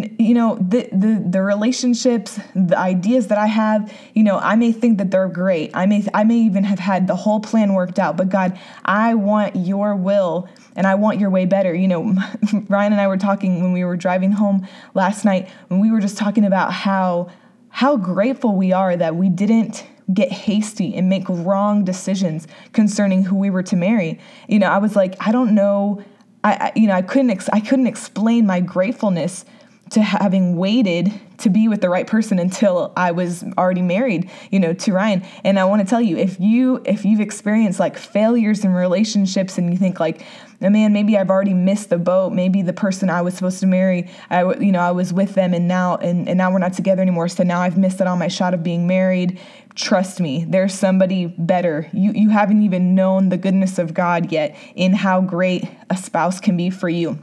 you 0.02 0.34
know 0.34 0.56
the, 0.56 0.88
the 0.92 1.24
the 1.30 1.42
relationships 1.42 2.40
the 2.54 2.76
ideas 2.76 3.28
that 3.28 3.38
i 3.38 3.46
have 3.46 3.92
you 4.14 4.24
know 4.24 4.38
i 4.38 4.56
may 4.56 4.72
think 4.72 4.98
that 4.98 5.10
they're 5.10 5.28
great. 5.28 5.70
I 5.74 5.86
may 5.86 6.04
i 6.14 6.24
may 6.24 6.38
even 6.38 6.64
have 6.64 6.78
had 6.78 7.06
the 7.06 7.14
whole 7.14 7.40
plan 7.40 7.74
worked 7.74 7.98
out 7.98 8.16
but 8.16 8.28
god 8.28 8.58
i 8.84 9.14
want 9.14 9.54
your 9.56 9.94
will 9.94 10.48
and 10.74 10.86
i 10.86 10.94
want 10.94 11.20
your 11.20 11.30
way 11.30 11.44
better. 11.46 11.74
You 11.74 11.88
know 11.88 12.02
ryan 12.68 12.92
and 12.92 13.00
i 13.00 13.06
were 13.06 13.16
talking 13.16 13.62
when 13.62 13.72
we 13.72 13.84
were 13.84 13.96
driving 13.96 14.32
home 14.32 14.66
last 14.94 15.24
night 15.24 15.48
when 15.68 15.80
we 15.80 15.90
were 15.90 16.00
just 16.00 16.16
talking 16.16 16.44
about 16.44 16.72
how 16.72 17.30
how 17.68 17.96
grateful 17.96 18.56
we 18.56 18.72
are 18.72 18.96
that 18.96 19.16
we 19.16 19.28
didn't 19.28 19.86
get 20.12 20.30
hasty 20.30 20.94
and 20.94 21.08
make 21.08 21.28
wrong 21.28 21.84
decisions 21.84 22.46
concerning 22.72 23.24
who 23.24 23.36
we 23.36 23.48
were 23.48 23.62
to 23.62 23.76
marry. 23.76 24.18
You 24.48 24.58
know 24.58 24.68
i 24.68 24.78
was 24.78 24.96
like 24.96 25.14
i 25.20 25.30
don't 25.30 25.54
know. 25.54 26.02
I, 26.42 26.72
you 26.76 26.86
know 26.88 26.94
i 26.94 27.02
couldn't 27.02 27.30
ex- 27.30 27.48
i 27.54 27.60
couldn't 27.60 27.86
explain 27.86 28.44
my 28.44 28.60
gratefulness 28.60 29.44
to 29.90 30.02
having 30.02 30.56
waited 30.56 31.12
to 31.38 31.50
be 31.50 31.68
with 31.68 31.80
the 31.80 31.88
right 31.88 32.06
person 32.06 32.38
until 32.38 32.92
I 32.96 33.10
was 33.10 33.44
already 33.58 33.82
married, 33.82 34.30
you 34.50 34.58
know, 34.58 34.72
to 34.72 34.92
Ryan. 34.92 35.22
And 35.42 35.58
I 35.58 35.64
want 35.64 35.82
to 35.82 35.88
tell 35.88 36.00
you, 36.00 36.16
if 36.16 36.40
you 36.40 36.80
if 36.84 37.04
you've 37.04 37.20
experienced 37.20 37.78
like 37.78 37.98
failures 37.98 38.64
in 38.64 38.72
relationships 38.72 39.58
and 39.58 39.70
you 39.70 39.78
think 39.78 40.00
like, 40.00 40.24
oh, 40.62 40.70
man, 40.70 40.92
maybe 40.92 41.18
I've 41.18 41.30
already 41.30 41.52
missed 41.52 41.90
the 41.90 41.98
boat. 41.98 42.32
Maybe 42.32 42.62
the 42.62 42.72
person 42.72 43.10
I 43.10 43.22
was 43.22 43.34
supposed 43.34 43.60
to 43.60 43.66
marry, 43.66 44.08
I 44.30 44.54
you 44.54 44.72
know, 44.72 44.80
I 44.80 44.92
was 44.92 45.12
with 45.12 45.34
them 45.34 45.52
and 45.52 45.68
now 45.68 45.96
and, 45.96 46.28
and 46.28 46.38
now 46.38 46.50
we're 46.50 46.58
not 46.58 46.72
together 46.72 47.02
anymore. 47.02 47.28
So 47.28 47.42
now 47.42 47.60
I've 47.60 47.76
missed 47.76 48.00
it 48.00 48.06
on 48.06 48.18
my 48.18 48.28
shot 48.28 48.54
of 48.54 48.62
being 48.62 48.86
married. 48.86 49.38
Trust 49.74 50.20
me, 50.20 50.44
there's 50.48 50.72
somebody 50.72 51.26
better. 51.26 51.90
You 51.92 52.12
you 52.12 52.30
haven't 52.30 52.62
even 52.62 52.94
known 52.94 53.28
the 53.28 53.36
goodness 53.36 53.78
of 53.78 53.92
God 53.92 54.32
yet 54.32 54.56
in 54.74 54.94
how 54.94 55.20
great 55.20 55.68
a 55.90 55.96
spouse 55.96 56.40
can 56.40 56.56
be 56.56 56.70
for 56.70 56.88
you. 56.88 57.18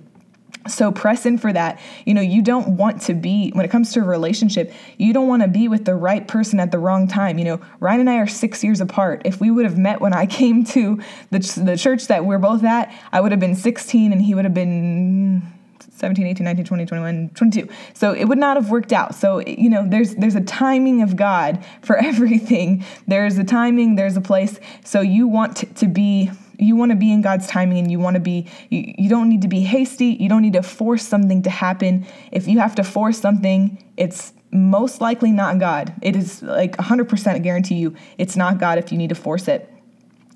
So 0.67 0.91
press 0.91 1.25
in 1.25 1.37
for 1.37 1.51
that. 1.53 1.79
You 2.05 2.13
know, 2.13 2.21
you 2.21 2.41
don't 2.41 2.77
want 2.77 3.01
to 3.03 3.13
be, 3.13 3.49
when 3.51 3.65
it 3.65 3.71
comes 3.71 3.91
to 3.93 3.99
a 3.99 4.03
relationship, 4.03 4.71
you 4.97 5.11
don't 5.11 5.27
want 5.27 5.41
to 5.41 5.47
be 5.47 5.67
with 5.67 5.85
the 5.85 5.95
right 5.95 6.27
person 6.27 6.59
at 6.59 6.71
the 6.71 6.77
wrong 6.77 7.07
time. 7.07 7.39
You 7.39 7.45
know, 7.45 7.61
Ryan 7.79 8.01
and 8.01 8.09
I 8.09 8.17
are 8.17 8.27
six 8.27 8.63
years 8.63 8.79
apart. 8.79 9.23
If 9.25 9.41
we 9.41 9.49
would 9.49 9.65
have 9.65 9.77
met 9.77 10.01
when 10.01 10.13
I 10.13 10.25
came 10.41 10.63
to 10.65 11.01
the, 11.31 11.39
the 11.63 11.77
church 11.77 12.07
that 12.07 12.25
we're 12.25 12.39
both 12.39 12.63
at, 12.63 12.93
I 13.11 13.21
would 13.21 13.31
have 13.31 13.39
been 13.39 13.55
16 13.55 14.11
and 14.11 14.21
he 14.21 14.35
would 14.35 14.45
have 14.45 14.53
been 14.53 15.41
17 16.01 16.25
18 16.25 16.43
19 16.43 16.65
20 16.65 16.85
21 16.85 17.29
22 17.35 17.69
so 17.93 18.11
it 18.11 18.25
would 18.25 18.37
not 18.37 18.57
have 18.57 18.71
worked 18.71 18.91
out 18.91 19.13
so 19.13 19.39
you 19.39 19.69
know 19.69 19.87
there's 19.87 20.15
there's 20.15 20.33
a 20.33 20.41
timing 20.41 21.03
of 21.03 21.15
god 21.15 21.63
for 21.83 21.95
everything 22.03 22.83
there's 23.07 23.37
a 23.37 23.43
timing 23.43 23.95
there's 23.95 24.17
a 24.17 24.21
place 24.21 24.59
so 24.83 25.01
you 25.01 25.27
want 25.27 25.57
to 25.75 25.87
be 25.87 26.31
you 26.61 26.75
want 26.75 26.91
to 26.91 26.95
be 26.95 27.11
in 27.11 27.21
God's 27.21 27.47
timing 27.47 27.77
and 27.79 27.91
you 27.91 27.99
want 27.99 28.15
to 28.15 28.19
be 28.19 28.47
you, 28.69 28.93
you 28.97 29.09
don't 29.09 29.29
need 29.29 29.41
to 29.41 29.47
be 29.47 29.61
hasty. 29.61 30.17
You 30.19 30.29
don't 30.29 30.41
need 30.41 30.53
to 30.53 30.63
force 30.63 31.05
something 31.05 31.41
to 31.43 31.49
happen. 31.49 32.05
If 32.31 32.47
you 32.47 32.59
have 32.59 32.75
to 32.75 32.83
force 32.83 33.19
something, 33.19 33.83
it's 33.97 34.33
most 34.51 35.01
likely 35.01 35.31
not 35.31 35.59
God. 35.59 35.93
It 36.01 36.15
is 36.15 36.41
like 36.41 36.75
100% 36.77 37.43
guarantee 37.43 37.75
you 37.75 37.95
it's 38.17 38.35
not 38.35 38.59
God 38.59 38.77
if 38.77 38.91
you 38.91 38.97
need 38.97 39.09
to 39.09 39.15
force 39.15 39.47
it. 39.47 39.69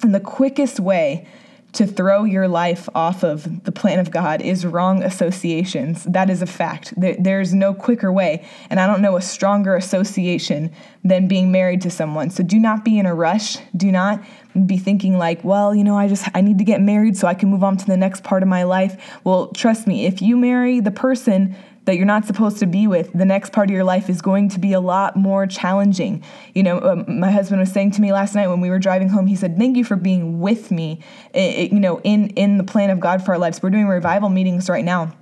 And 0.01 0.13
the 0.13 0.19
quickest 0.19 0.79
way 0.79 1.27
to 1.75 1.85
throw 1.85 2.23
your 2.23 2.47
life 2.47 2.87
off 2.95 3.21
of 3.23 3.65
the 3.65 3.71
plan 3.71 3.99
of 3.99 4.09
God 4.09 4.41
is 4.41 4.65
wrong 4.65 5.03
associations. 5.03 6.05
That 6.05 6.29
is 6.29 6.41
a 6.41 6.45
fact. 6.45 6.93
there's 6.95 7.53
no 7.53 7.73
quicker 7.73 8.13
way. 8.13 8.47
And 8.69 8.79
I 8.79 8.87
don't 8.87 9.01
know 9.01 9.17
a 9.17 9.21
stronger 9.21 9.75
association 9.75 10.71
than 11.03 11.27
being 11.27 11.51
married 11.51 11.81
to 11.81 11.89
someone. 11.89 12.29
So 12.29 12.43
do 12.43 12.59
not 12.59 12.85
be 12.85 12.97
in 12.97 13.05
a 13.05 13.13
rush. 13.13 13.57
Do 13.75 13.91
not 13.91 14.23
be 14.65 14.77
thinking 14.77 15.17
like, 15.17 15.43
well, 15.43 15.75
you 15.75 15.83
know, 15.83 15.97
I 15.97 16.07
just 16.07 16.27
I 16.33 16.41
need 16.41 16.57
to 16.59 16.63
get 16.63 16.81
married 16.81 17.17
so 17.17 17.27
I 17.27 17.33
can 17.33 17.49
move 17.49 17.63
on 17.63 17.77
to 17.77 17.85
the 17.85 17.97
next 17.97 18.23
part 18.23 18.43
of 18.43 18.49
my 18.49 18.63
life. 18.63 19.19
Well, 19.23 19.47
trust 19.47 19.87
me, 19.87 20.05
if 20.05 20.21
you 20.21 20.37
marry 20.37 20.79
the 20.79 20.91
person 20.91 21.55
that 21.85 21.97
you're 21.97 22.05
not 22.05 22.25
supposed 22.25 22.57
to 22.59 22.65
be 22.65 22.87
with, 22.87 23.13
the 23.13 23.25
next 23.25 23.51
part 23.51 23.69
of 23.69 23.73
your 23.73 23.83
life 23.83 24.09
is 24.09 24.21
going 24.21 24.49
to 24.49 24.59
be 24.59 24.73
a 24.73 24.79
lot 24.79 25.15
more 25.15 25.45
challenging. 25.45 26.23
You 26.53 26.63
know, 26.63 26.79
um, 26.79 27.19
my 27.19 27.29
husband 27.29 27.59
was 27.59 27.71
saying 27.71 27.91
to 27.91 28.01
me 28.01 28.11
last 28.11 28.33
night 28.33 28.47
when 28.47 28.59
we 28.59 28.69
were 28.69 28.79
driving 28.79 29.09
home, 29.09 29.27
he 29.27 29.35
said, 29.35 29.57
"Thank 29.57 29.77
you 29.77 29.83
for 29.83 29.95
being 29.95 30.39
with 30.39 30.71
me." 30.71 31.01
It, 31.33 31.71
you 31.71 31.79
know, 31.79 32.01
in 32.03 32.29
in 32.31 32.57
the 32.57 32.63
plan 32.63 32.89
of 32.89 32.99
God 32.99 33.23
for 33.23 33.33
our 33.33 33.37
lives. 33.37 33.61
We're 33.61 33.69
doing 33.69 33.87
revival 33.87 34.29
meetings 34.29 34.69
right 34.69 34.85
now 34.85 35.13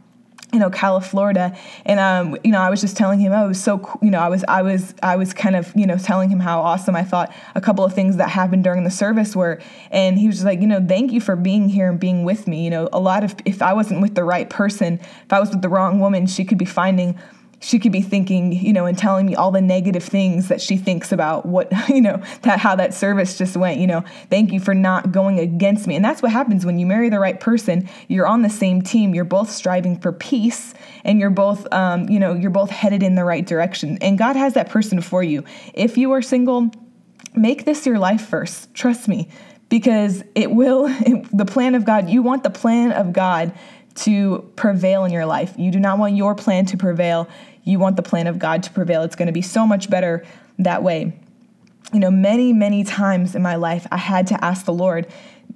you 0.53 0.59
know, 0.59 0.69
Ocala, 0.69 1.03
Florida, 1.03 1.57
and 1.85 1.99
um, 1.99 2.37
you 2.43 2.51
know, 2.51 2.61
I 2.61 2.69
was 2.69 2.79
just 2.79 2.95
telling 2.95 3.19
him, 3.19 3.33
oh, 3.33 3.45
it 3.45 3.47
was 3.47 3.61
so, 3.61 3.97
you 4.01 4.11
know, 4.11 4.19
I 4.19 4.29
was, 4.29 4.45
I 4.47 4.61
was, 4.61 4.93
I 5.01 5.15
was 5.15 5.33
kind 5.33 5.55
of, 5.55 5.73
you 5.75 5.87
know, 5.87 5.97
telling 5.97 6.29
him 6.29 6.39
how 6.39 6.61
awesome 6.61 6.95
I 6.95 7.03
thought 7.03 7.33
a 7.55 7.61
couple 7.61 7.83
of 7.83 7.93
things 7.93 8.17
that 8.17 8.29
happened 8.29 8.63
during 8.63 8.83
the 8.83 8.91
service 8.91 9.35
were, 9.35 9.59
and 9.91 10.17
he 10.17 10.27
was 10.27 10.35
just 10.35 10.45
like, 10.45 10.61
you 10.61 10.67
know, 10.67 10.85
thank 10.85 11.11
you 11.11 11.19
for 11.19 11.35
being 11.35 11.67
here 11.67 11.89
and 11.89 11.99
being 11.99 12.23
with 12.23 12.47
me. 12.47 12.63
You 12.63 12.69
know, 12.69 12.89
a 12.93 12.99
lot 12.99 13.23
of, 13.23 13.35
if 13.45 13.61
I 13.61 13.73
wasn't 13.73 14.01
with 14.01 14.15
the 14.15 14.23
right 14.23 14.49
person, 14.49 14.99
if 15.25 15.33
I 15.33 15.39
was 15.39 15.49
with 15.49 15.61
the 15.61 15.69
wrong 15.69 15.99
woman, 15.99 16.27
she 16.27 16.45
could 16.45 16.59
be 16.59 16.65
finding 16.65 17.17
she 17.63 17.79
could 17.79 17.93
be 17.93 18.01
thinking, 18.01 18.51
you 18.51 18.73
know, 18.73 18.85
and 18.85 18.97
telling 18.97 19.25
me 19.25 19.35
all 19.35 19.49
the 19.49 19.61
negative 19.61 20.03
things 20.03 20.49
that 20.49 20.61
she 20.61 20.75
thinks 20.75 21.13
about 21.13 21.45
what, 21.45 21.71
you 21.89 22.01
know, 22.01 22.21
that 22.41 22.59
how 22.59 22.75
that 22.75 22.93
service 22.93 23.37
just 23.37 23.55
went, 23.55 23.79
you 23.79 23.87
know, 23.87 24.03
thank 24.29 24.51
you 24.51 24.59
for 24.59 24.75
not 24.75 25.11
going 25.11 25.39
against 25.39 25.87
me. 25.87 25.95
And 25.95 26.03
that's 26.03 26.21
what 26.21 26.31
happens 26.31 26.65
when 26.65 26.77
you 26.77 26.85
marry 26.85 27.09
the 27.09 27.19
right 27.19 27.39
person. 27.39 27.89
You're 28.09 28.27
on 28.27 28.41
the 28.41 28.49
same 28.49 28.81
team. 28.81 29.15
You're 29.15 29.23
both 29.23 29.49
striving 29.49 29.97
for 29.97 30.11
peace 30.11 30.73
and 31.05 31.19
you're 31.19 31.29
both, 31.29 31.71
um, 31.73 32.09
you 32.09 32.19
know, 32.19 32.33
you're 32.33 32.51
both 32.51 32.69
headed 32.69 33.01
in 33.01 33.15
the 33.15 33.23
right 33.23 33.45
direction. 33.45 33.97
And 34.01 34.17
God 34.17 34.35
has 34.35 34.55
that 34.55 34.69
person 34.69 35.01
for 35.01 35.23
you. 35.23 35.45
If 35.73 35.97
you 35.97 36.11
are 36.11 36.21
single, 36.21 36.69
make 37.33 37.63
this 37.63 37.85
your 37.85 37.97
life 37.97 38.27
first. 38.27 38.73
Trust 38.73 39.07
me, 39.07 39.29
because 39.69 40.21
it 40.35 40.51
will, 40.51 40.87
it, 41.05 41.25
the 41.35 41.45
plan 41.45 41.75
of 41.75 41.85
God, 41.85 42.09
you 42.09 42.21
want 42.21 42.43
the 42.43 42.49
plan 42.49 42.91
of 42.91 43.13
God 43.13 43.53
to 43.95 44.51
prevail 44.55 45.05
in 45.05 45.11
your 45.11 45.25
life. 45.25 45.53
You 45.57 45.71
do 45.71 45.79
not 45.79 45.99
want 45.99 46.15
your 46.15 46.35
plan 46.35 46.65
to 46.67 46.77
prevail 46.77 47.29
you 47.63 47.79
want 47.79 47.95
the 47.95 48.03
plan 48.03 48.27
of 48.27 48.39
God 48.39 48.63
to 48.63 48.71
prevail. 48.71 49.03
It's 49.03 49.15
going 49.15 49.27
to 49.27 49.33
be 49.33 49.41
so 49.41 49.65
much 49.65 49.89
better 49.89 50.25
that 50.59 50.83
way. 50.83 51.17
You 51.93 51.99
know, 51.99 52.11
many, 52.11 52.53
many 52.53 52.83
times 52.83 53.35
in 53.35 53.41
my 53.41 53.55
life, 53.55 53.87
I 53.91 53.97
had 53.97 54.27
to 54.27 54.43
ask 54.43 54.65
the 54.65 54.73
Lord, 54.73 55.07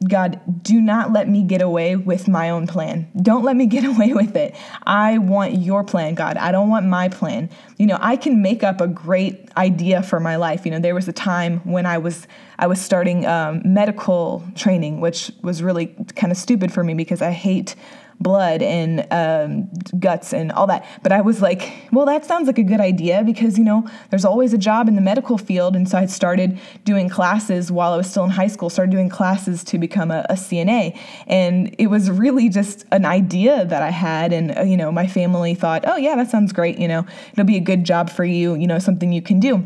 God, 0.08 0.40
do 0.64 0.80
not 0.80 1.12
let 1.12 1.28
me 1.28 1.42
get 1.42 1.62
away 1.62 1.96
with 1.96 2.28
my 2.28 2.52
own 2.52 2.68
plan. 2.68 3.10
Don't 3.20 3.44
let 3.44 3.56
me 3.56 3.66
get 3.66 3.84
away 3.96 4.14
with 4.14 4.36
it. 4.36 4.56
I 4.84 5.18
want 5.18 5.56
your 5.56 5.84
plan, 5.84 6.14
God. 6.14 6.38
I 6.38 6.52
don't 6.52 6.70
want 6.70 6.86
my 6.86 7.10
plan. 7.10 7.50
You 7.78 7.88
know, 7.88 7.98
I 8.00 8.16
can 8.16 8.42
make 8.42 8.64
up 8.64 8.80
a 8.80 8.88
great 8.88 9.50
idea 9.58 10.04
for 10.04 10.20
my 10.20 10.36
life. 10.36 10.66
You 10.66 10.72
know, 10.72 10.80
there 10.80 10.94
was 10.94 11.08
a 11.08 11.14
time 11.14 11.60
when 11.60 11.86
I 11.86 11.98
was 11.98 12.28
I 12.60 12.68
was 12.68 12.82
starting 12.82 13.26
um, 13.26 13.62
medical 13.66 14.44
training, 14.56 15.00
which 15.00 15.32
was 15.42 15.62
really 15.62 15.96
kind 16.16 16.32
of 16.32 16.38
stupid 16.38 16.72
for 16.72 16.84
me 16.84 16.94
because 16.94 17.22
I 17.22 17.32
hate 17.32 17.76
blood 18.20 18.62
and 18.62 19.06
um, 19.12 19.70
guts 20.00 20.34
and 20.34 20.52
all 20.52 20.68
that. 20.68 20.86
But 21.04 21.12
I 21.12 21.22
was 21.22 21.42
like, 21.42 21.72
well, 21.92 22.06
that 22.08 22.26
sounds 22.26 22.48
like 22.48 22.58
a 22.58 22.64
good 22.64 22.80
idea 22.80 23.24
because, 23.24 23.58
you 23.58 23.64
know, 23.64 23.88
there's 24.10 24.26
always 24.26 24.54
a 24.54 24.58
job 24.58 24.88
in 24.88 24.96
the 24.96 25.02
medical 25.02 25.38
field. 25.38 25.76
And 25.76 25.88
so 25.88 25.98
I 25.98 26.06
started 26.08 26.60
doing 26.84 27.10
classes 27.10 27.72
while 27.72 27.94
I 27.94 27.98
was 27.98 28.10
still 28.10 28.24
in 28.24 28.32
high 28.32 28.48
school, 28.48 28.70
started 28.70 28.92
doing 28.92 29.10
classes 29.10 29.64
to 29.66 29.78
become 29.78 30.10
a, 30.10 30.26
a 30.30 30.34
CNA. 30.34 30.98
And 31.28 31.76
it 31.78 31.88
was 31.88 32.10
really 32.10 32.50
just 32.50 32.86
an 32.92 33.06
idea 33.06 33.66
that 33.66 33.84
I 33.84 33.92
had. 33.92 34.34
And, 34.34 34.58
uh, 34.58 34.62
you 34.62 34.78
know, 34.78 34.92
my 34.92 35.08
family 35.08 35.54
thought, 35.54 35.84
oh, 35.88 35.98
yeah, 35.98 36.16
that 36.16 36.30
sounds 36.30 36.52
great. 36.54 36.80
You 36.80 36.88
know, 36.88 37.06
it'll 37.34 37.46
be 37.46 37.58
a 37.58 37.62
good 37.62 37.84
job 37.84 38.10
for 38.10 38.26
you, 38.26 38.56
you 38.56 38.68
know, 38.68 38.80
something 38.80 39.12
you 39.12 39.22
can 39.22 39.40
do. 39.40 39.66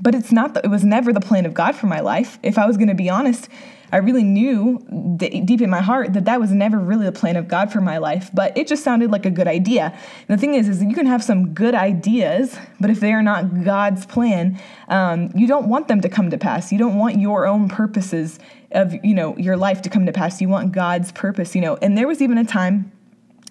But 0.00 0.14
it's 0.14 0.32
not, 0.32 0.54
the, 0.54 0.60
it 0.64 0.68
was 0.68 0.84
never 0.84 1.12
the 1.12 1.20
plan 1.20 1.46
of 1.46 1.54
God 1.54 1.74
for 1.74 1.86
my 1.86 2.00
life. 2.00 2.38
If 2.42 2.58
I 2.58 2.66
was 2.66 2.76
going 2.76 2.88
to 2.88 2.94
be 2.94 3.10
honest, 3.10 3.48
I 3.92 3.98
really 3.98 4.22
knew 4.22 4.78
deep 5.16 5.60
in 5.60 5.70
my 5.70 5.80
heart 5.80 6.12
that 6.14 6.24
that 6.24 6.40
was 6.40 6.50
never 6.50 6.78
really 6.78 7.04
the 7.04 7.12
plan 7.12 7.36
of 7.36 7.48
God 7.48 7.72
for 7.72 7.80
my 7.80 7.98
life, 7.98 8.30
but 8.34 8.56
it 8.56 8.66
just 8.66 8.82
sounded 8.82 9.10
like 9.10 9.26
a 9.26 9.30
good 9.30 9.46
idea. 9.46 9.96
And 10.28 10.38
the 10.38 10.40
thing 10.40 10.54
is, 10.54 10.68
is 10.68 10.82
you 10.82 10.94
can 10.94 11.06
have 11.06 11.22
some 11.22 11.54
good 11.54 11.74
ideas, 11.74 12.58
but 12.80 12.90
if 12.90 13.00
they 13.00 13.12
are 13.12 13.22
not 13.22 13.64
God's 13.64 14.06
plan, 14.06 14.60
um, 14.88 15.30
you 15.34 15.46
don't 15.46 15.68
want 15.68 15.88
them 15.88 16.00
to 16.00 16.08
come 16.08 16.30
to 16.30 16.38
pass. 16.38 16.72
You 16.72 16.78
don't 16.78 16.96
want 16.96 17.18
your 17.18 17.46
own 17.46 17.68
purposes 17.68 18.38
of 18.72 18.92
you 19.04 19.14
know 19.14 19.36
your 19.36 19.56
life 19.56 19.82
to 19.82 19.90
come 19.90 20.06
to 20.06 20.12
pass. 20.12 20.40
You 20.40 20.48
want 20.48 20.72
God's 20.72 21.12
purpose, 21.12 21.54
you 21.54 21.60
know. 21.60 21.76
And 21.80 21.96
there 21.96 22.08
was 22.08 22.20
even 22.20 22.38
a 22.38 22.44
time 22.44 22.90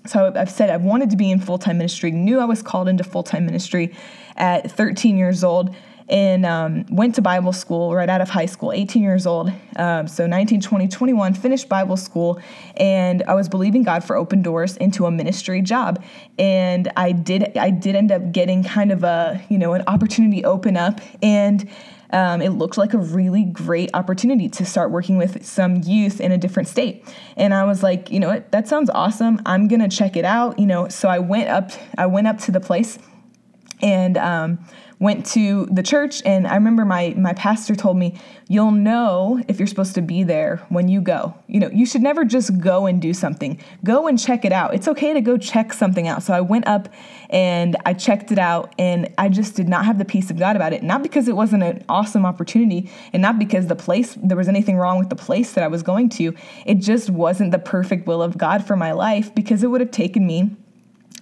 so 0.05 0.33
I've 0.35 0.49
said 0.49 0.69
I've 0.69 0.83
wanted 0.83 1.09
to 1.11 1.15
be 1.15 1.31
in 1.31 1.39
full 1.39 1.57
time 1.57 1.77
ministry, 1.77 2.11
knew 2.11 2.39
I 2.39 2.45
was 2.45 2.61
called 2.61 2.89
into 2.89 3.03
full 3.03 3.23
time 3.23 3.45
ministry 3.45 3.95
at 4.35 4.69
13 4.71 5.17
years 5.17 5.43
old 5.43 5.75
and 6.09 6.45
um, 6.45 6.85
went 6.89 7.15
to 7.15 7.21
Bible 7.21 7.53
school 7.53 7.93
right 7.95 8.09
out 8.09 8.21
of 8.21 8.29
high 8.29 8.45
school, 8.45 8.71
18 8.71 9.01
years 9.01 9.25
old. 9.25 9.51
Um, 9.75 10.07
so 10.07 10.27
19, 10.27 10.61
20, 10.61 10.87
21, 10.87 11.33
finished 11.33 11.69
Bible 11.69 11.97
school, 11.97 12.39
and 12.77 13.23
I 13.23 13.33
was 13.33 13.49
believing 13.49 13.83
God 13.83 14.03
for 14.03 14.15
open 14.15 14.41
doors 14.41 14.77
into 14.77 15.05
a 15.05 15.11
ministry 15.11 15.61
job. 15.61 16.03
And 16.37 16.91
I 16.95 17.11
did, 17.11 17.57
I 17.57 17.69
did 17.69 17.95
end 17.95 18.11
up 18.11 18.31
getting 18.31 18.63
kind 18.63 18.91
of 18.91 19.03
a, 19.03 19.41
you 19.49 19.57
know, 19.57 19.73
an 19.73 19.83
opportunity 19.87 20.43
open 20.45 20.77
up, 20.77 21.01
and 21.21 21.69
um, 22.13 22.43
it 22.43 22.49
looked 22.49 22.77
like 22.77 22.93
a 22.93 22.99
really 22.99 23.43
great 23.43 23.89
opportunity 23.95 24.47
to 24.47 24.65
start 24.65 24.91
working 24.91 25.17
with 25.17 25.43
some 25.43 25.81
youth 25.81 26.21
in 26.21 26.31
a 26.31 26.37
different 26.37 26.69
state. 26.69 27.03
And 27.35 27.53
I 27.53 27.63
was 27.63 27.81
like, 27.81 28.11
you 28.11 28.19
know 28.19 28.29
what, 28.29 28.51
that 28.51 28.67
sounds 28.67 28.91
awesome. 28.91 29.41
I'm 29.47 29.67
gonna 29.67 29.89
check 29.89 30.15
it 30.15 30.23
out. 30.23 30.59
You 30.59 30.67
know, 30.67 30.87
so 30.87 31.09
I 31.09 31.19
went 31.19 31.49
up, 31.49 31.71
I 31.97 32.05
went 32.05 32.27
up 32.27 32.37
to 32.41 32.51
the 32.51 32.59
place, 32.59 32.99
and 33.83 34.17
um, 34.17 34.65
went 34.99 35.25
to 35.25 35.65
the 35.65 35.83
church 35.83 36.21
and 36.25 36.47
I 36.47 36.55
remember 36.55 36.85
my 36.85 37.13
my 37.17 37.33
pastor 37.33 37.75
told 37.75 37.97
me 37.97 38.17
you'll 38.47 38.71
know 38.71 39.43
if 39.49 39.59
you're 39.59 39.67
supposed 39.67 39.95
to 39.95 40.01
be 40.01 40.23
there 40.23 40.65
when 40.69 40.87
you 40.87 41.01
go. 41.01 41.35
You 41.47 41.59
know, 41.59 41.69
you 41.69 41.85
should 41.85 42.01
never 42.01 42.23
just 42.23 42.57
go 42.59 42.85
and 42.85 43.01
do 43.01 43.13
something. 43.13 43.59
Go 43.83 44.07
and 44.07 44.17
check 44.17 44.45
it 44.45 44.53
out. 44.53 44.73
It's 44.73 44.87
okay 44.87 45.13
to 45.13 45.19
go 45.19 45.37
check 45.37 45.73
something 45.73 46.07
out. 46.07 46.23
So 46.23 46.33
I 46.33 46.39
went 46.39 46.67
up 46.67 46.87
and 47.29 47.75
I 47.85 47.93
checked 47.93 48.31
it 48.31 48.39
out 48.39 48.73
and 48.79 49.13
I 49.17 49.27
just 49.27 49.55
did 49.55 49.67
not 49.67 49.85
have 49.85 49.97
the 49.97 50.05
peace 50.05 50.31
of 50.31 50.39
God 50.39 50.55
about 50.55 50.71
it. 50.71 50.83
Not 50.83 51.03
because 51.03 51.27
it 51.27 51.35
wasn't 51.35 51.63
an 51.63 51.83
awesome 51.89 52.25
opportunity 52.25 52.89
and 53.11 53.21
not 53.21 53.37
because 53.37 53.67
the 53.67 53.75
place 53.75 54.17
there 54.23 54.37
was 54.37 54.47
anything 54.47 54.77
wrong 54.77 54.99
with 54.99 55.09
the 55.09 55.17
place 55.17 55.51
that 55.53 55.65
I 55.65 55.67
was 55.67 55.83
going 55.83 56.07
to. 56.09 56.33
It 56.65 56.75
just 56.75 57.09
wasn't 57.09 57.51
the 57.51 57.59
perfect 57.59 58.07
will 58.07 58.23
of 58.23 58.37
God 58.37 58.65
for 58.65 58.77
my 58.77 58.93
life 58.93 59.35
because 59.35 59.63
it 59.63 59.67
would 59.67 59.81
have 59.81 59.91
taken 59.91 60.25
me 60.25 60.55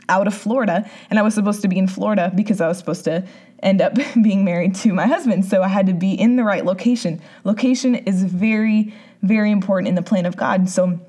out 0.10 0.28
of 0.28 0.34
Florida 0.34 0.90
and 1.10 1.18
I 1.18 1.22
was 1.22 1.34
supposed 1.34 1.62
to 1.62 1.68
be 1.68 1.78
in 1.78 1.88
Florida 1.88 2.32
because 2.36 2.62
I 2.62 2.68
was 2.68 2.78
supposed 2.78 3.06
to 3.06 3.26
end 3.64 3.82
up 3.82 3.96
being 4.22 4.44
married 4.44 4.76
to 4.76 4.94
my 4.94 5.08
husband. 5.08 5.46
So 5.46 5.64
I 5.64 5.68
had 5.68 5.88
to 5.88 5.94
be 5.94 6.14
in 6.14 6.36
the 6.36 6.44
right 6.44 6.66
location. 6.66 7.22
Location 7.44 7.96
is 7.96 8.24
very, 8.24 8.94
very 9.22 9.52
important 9.52 9.88
in 9.88 9.96
the 9.96 10.02
plan 10.02 10.26
of 10.26 10.36
God. 10.36 10.70
So 10.70 11.00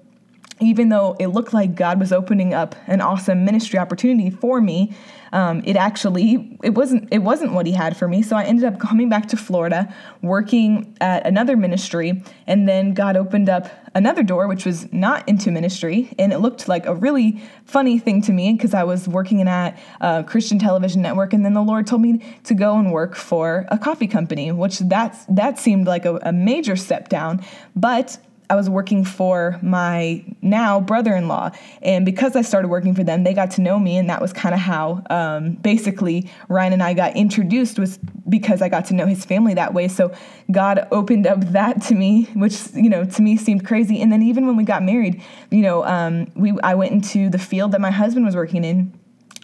even 0.63 0.89
though 0.89 1.17
it 1.19 1.29
looked 1.29 1.53
like 1.53 1.75
God 1.75 1.99
was 1.99 2.13
opening 2.13 2.55
up 2.55 2.75
an 2.87 3.01
awesome 3.01 3.45
ministry 3.45 3.79
opportunity 3.79 4.31
for 4.31 4.61
me, 4.61 4.95
um, 5.33 5.63
it 5.65 5.77
actually 5.77 6.59
it 6.63 6.71
wasn't 6.75 7.09
it 7.11 7.21
wasn't 7.21 7.53
what 7.53 7.67
He 7.67 7.73
had 7.73 7.97
for 7.97 8.07
me. 8.07 8.23
So 8.23 8.37
I 8.37 8.45
ended 8.45 8.65
up 8.65 8.79
coming 8.79 9.09
back 9.09 9.29
to 9.29 9.37
Florida, 9.37 9.93
working 10.21 10.95
at 11.01 11.27
another 11.27 11.57
ministry, 11.57 12.23
and 12.47 12.69
then 12.69 12.93
God 12.93 13.17
opened 13.17 13.49
up 13.49 13.69
another 13.95 14.23
door, 14.23 14.47
which 14.47 14.65
was 14.65 14.91
not 14.93 15.27
into 15.29 15.51
ministry, 15.51 16.15
and 16.19 16.33
it 16.33 16.39
looked 16.39 16.69
like 16.69 16.87
a 16.87 16.95
really 16.95 17.43
funny 17.65 17.99
thing 17.99 18.23
to 18.23 18.33
me 18.33 18.53
because 18.53 18.75
I 18.75 18.85
was 18.85 19.09
working 19.09 19.41
at 19.49 19.79
a 20.01 20.23
Christian 20.23 20.59
television 20.59 21.03
network, 21.03 21.33
and 21.33 21.45
then 21.45 21.55
the 21.55 21.63
Lord 21.63 21.87
told 21.87 22.03
me 22.03 22.23
to 22.45 22.55
go 22.55 22.79
and 22.79 22.93
work 22.93 23.15
for 23.15 23.67
a 23.69 23.79
coffee 23.79 24.09
company, 24.09 24.53
which 24.53 24.81
that's 24.81 25.25
that 25.27 25.59
seemed 25.59 25.87
like 25.87 26.05
a, 26.05 26.17
a 26.23 26.33
major 26.33 26.77
step 26.77 27.09
down, 27.09 27.43
but 27.75 28.19
I 28.53 28.55
was 28.55 28.69
working 28.69 29.03
for 29.03 29.59
my 29.63 30.23
now 30.43 30.79
brother 30.79 31.17
in 31.17 31.27
law. 31.27 31.53
And 31.81 32.05
because 32.05 32.37
I 32.37 32.43
started 32.43 32.69
working 32.69 32.95
for 32.95 33.03
them, 33.03 33.25
they 33.25 33.33
got 33.33 33.51
to 33.53 33.63
know 33.63 33.79
me. 33.79 33.97
And 33.97 34.11
that 34.11 34.21
was 34.21 34.31
kind 34.35 34.55
of 34.55 34.61
how 34.61 35.03
um, 35.09 35.55
basically 35.55 36.31
Ryan 36.51 36.75
and 36.75 36.83
I 36.83 36.93
got 36.93 37.17
introduced, 37.17 37.79
was 37.79 37.99
because 38.29 38.61
I 38.61 38.69
got 38.69 38.85
to 38.87 38.95
know 38.95 39.07
his 39.07 39.25
family 39.25 39.55
that 39.55 39.73
way. 39.73 39.89
So 39.89 40.13
God 40.51 40.87
opened 40.93 41.27
up 41.27 41.41
that 41.53 41.81
to 41.85 41.95
me, 41.95 42.25
which, 42.35 42.59
you 42.75 42.91
know, 42.91 43.07
to 43.07 43.23
me 43.23 43.39
seemed 43.39 43.67
crazy. 43.67 44.03
And 44.03 44.13
then 44.13 44.23
even 44.23 44.47
when 44.47 44.57
we 44.57 44.65
got 44.65 44.83
married, 44.83 45.23
you 45.51 45.63
know, 45.63 45.83
um, 45.87 46.31
we 46.35 46.53
I 46.63 46.75
went 46.75 46.93
into 46.93 47.31
the 47.31 47.39
field 47.39 47.73
that 47.73 47.81
my 47.81 47.91
husband 47.91 48.27
was 48.27 48.37
working 48.37 48.65
in 48.65 48.93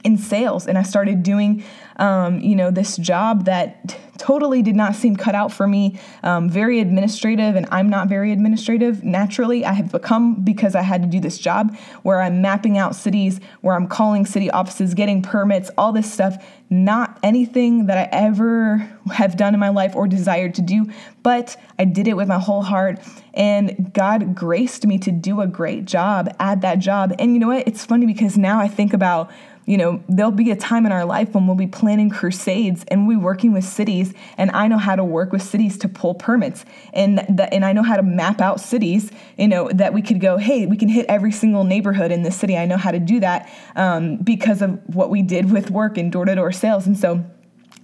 in 0.09 0.17
sales 0.17 0.67
and 0.67 0.77
i 0.79 0.83
started 0.83 1.23
doing 1.23 1.63
um, 1.99 2.41
you 2.41 2.57
know 2.57 2.71
this 2.71 2.97
job 2.97 3.45
that 3.45 3.99
totally 4.19 4.63
did 4.63 4.77
not 4.77 4.95
seem 4.95 5.17
cut 5.17 5.35
out 5.35 5.53
for 5.53 5.67
me. 5.67 5.99
Um, 6.25 6.51
very 6.51 6.81
administrative 6.81 7.55
and 7.55 7.67
i'm 7.71 7.89
not 7.89 8.09
very 8.09 8.33
administrative. 8.33 9.05
Naturally 9.05 9.65
i 9.65 9.73
have 9.73 9.91
become 9.93 10.43
because 10.43 10.75
i 10.75 10.83
had 10.83 11.03
to 11.03 11.09
do 11.09 11.21
this 11.21 11.39
job 11.39 11.77
where 12.03 12.21
i'm 12.21 12.43
mapping 12.43 12.77
out 12.77 12.95
cities 12.95 13.41
where 13.61 13.75
i'm 13.75 13.87
calling 13.87 14.27
city 14.27 14.51
offices 14.51 14.95
getting 14.95 15.23
permits 15.23 15.71
all 15.79 15.93
this 15.93 16.13
stuff. 16.13 16.45
Not 16.71 17.19
anything 17.23 17.87
that 17.87 17.97
i 17.97 18.09
ever 18.13 18.79
have 19.13 19.37
done 19.37 19.55
in 19.55 19.61
my 19.61 19.71
life 19.71 19.95
or 19.95 20.07
desired 20.07 20.55
to 20.57 20.63
do 20.63 20.91
but 21.23 21.57
i 21.79 21.85
did 21.85 22.07
it 22.09 22.15
with 22.15 22.29
my 22.29 22.39
whole 22.39 22.63
heart 22.63 23.01
and 23.35 23.93
god 23.95 24.35
graced 24.35 24.87
me 24.87 24.99
to 24.99 25.11
do 25.13 25.41
a 25.41 25.47
great 25.47 25.85
job 25.85 26.29
at 26.39 26.61
that 26.63 26.79
job. 26.81 27.15
And 27.19 27.33
you 27.33 27.39
know 27.39 27.49
what? 27.49 27.67
It's 27.67 27.85
funny 27.85 28.07
because 28.07 28.37
now 28.37 28.61
i 28.61 28.69
think 28.69 28.93
about 28.93 29.31
you 29.69 29.77
know, 29.77 30.03
there'll 30.09 30.33
be 30.33 30.51
a 30.51 30.57
time 30.57 30.87
in 30.87 30.93
our 30.93 31.05
life 31.05 31.35
when 31.35 31.47
we'll 31.47 31.55
be 31.55 31.67
planning 31.67 32.09
crusades 32.09 32.87
and 32.89 33.07
we'll 33.07 33.19
be 33.19 33.23
working 33.23 33.53
with 33.53 33.65
cities, 33.65 34.15
and 34.39 34.51
I 34.53 34.67
know 34.67 34.79
how 34.79 34.97
to 34.97 35.05
work 35.05 35.31
with 35.31 35.43
cities 35.43 35.77
to 35.81 35.89
pull 35.91 36.15
permits, 36.15 36.65
and 36.95 37.19
that, 37.29 37.53
and 37.53 37.67
I 37.67 37.75
know 37.75 37.83
how 37.83 37.97
to 37.97 38.03
map 38.03 38.41
out 38.41 38.61
cities, 38.61 39.11
you 39.37 39.47
know, 39.47 39.69
that 39.75 39.93
we 39.93 40.01
could 40.01 40.21
go, 40.21 40.39
hey, 40.39 40.65
we 40.65 40.79
can 40.79 40.89
hit 40.89 41.05
every 41.07 41.33
single 41.33 41.65
neighborhood 41.65 42.11
in 42.11 42.23
this 42.23 42.35
city. 42.35 42.57
I 42.57 42.65
know 42.65 42.79
how 42.79 42.93
to 42.93 42.99
do 42.99 43.21
that 43.21 43.53
um, 43.77 44.17
because 44.17 44.63
of 44.63 44.81
what 44.87 45.11
we 45.11 45.21
did 45.21 45.53
with 45.53 45.71
work 45.71 45.99
and 45.99 46.11
door 46.11 46.25
to 46.25 46.35
door 46.35 46.51
sales, 46.51 46.87
and 46.87 46.99
so 46.99 47.23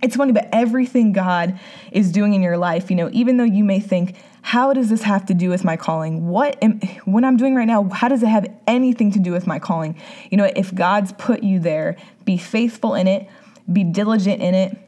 it's 0.03 0.17
funny, 0.17 0.33
but 0.33 0.49
everything 0.53 1.13
God 1.13 1.61
is 1.93 2.13
doing 2.13 2.33
in 2.33 2.41
your 2.41 2.57
life, 2.57 2.89
you 2.89 2.97
know, 2.97 3.11
even 3.13 3.37
though 3.37 3.45
you 3.45 3.63
may 3.63 3.81
think, 3.81 4.17
how 4.45 4.75
does 4.75 4.91
this 4.91 5.01
have 5.01 5.25
to 5.25 5.33
do 5.33 5.49
with 5.49 5.65
my 5.65 5.75
calling? 5.75 6.29
What 6.29 6.63
am, 6.63 6.79
what 7.07 7.25
I'm 7.25 7.39
doing 7.39 7.55
right 7.55 7.67
now, 7.67 7.89
how 7.89 8.09
does 8.09 8.23
it 8.23 8.29
have 8.29 8.47
anything 8.67 9.11
to 9.13 9.19
do 9.19 9.33
with 9.33 9.47
my 9.47 9.59
calling? 9.59 9.99
You 10.31 10.37
know, 10.37 10.51
if 10.55 10.73
God's 10.75 11.13
put 11.15 11.43
you 11.43 11.59
there, 11.59 11.97
be 12.27 12.37
faithful 12.37 12.95
in 12.95 13.07
it, 13.09 13.27
be 13.73 13.85
diligent 13.85 14.43
in 14.43 14.55
it, 14.55 14.84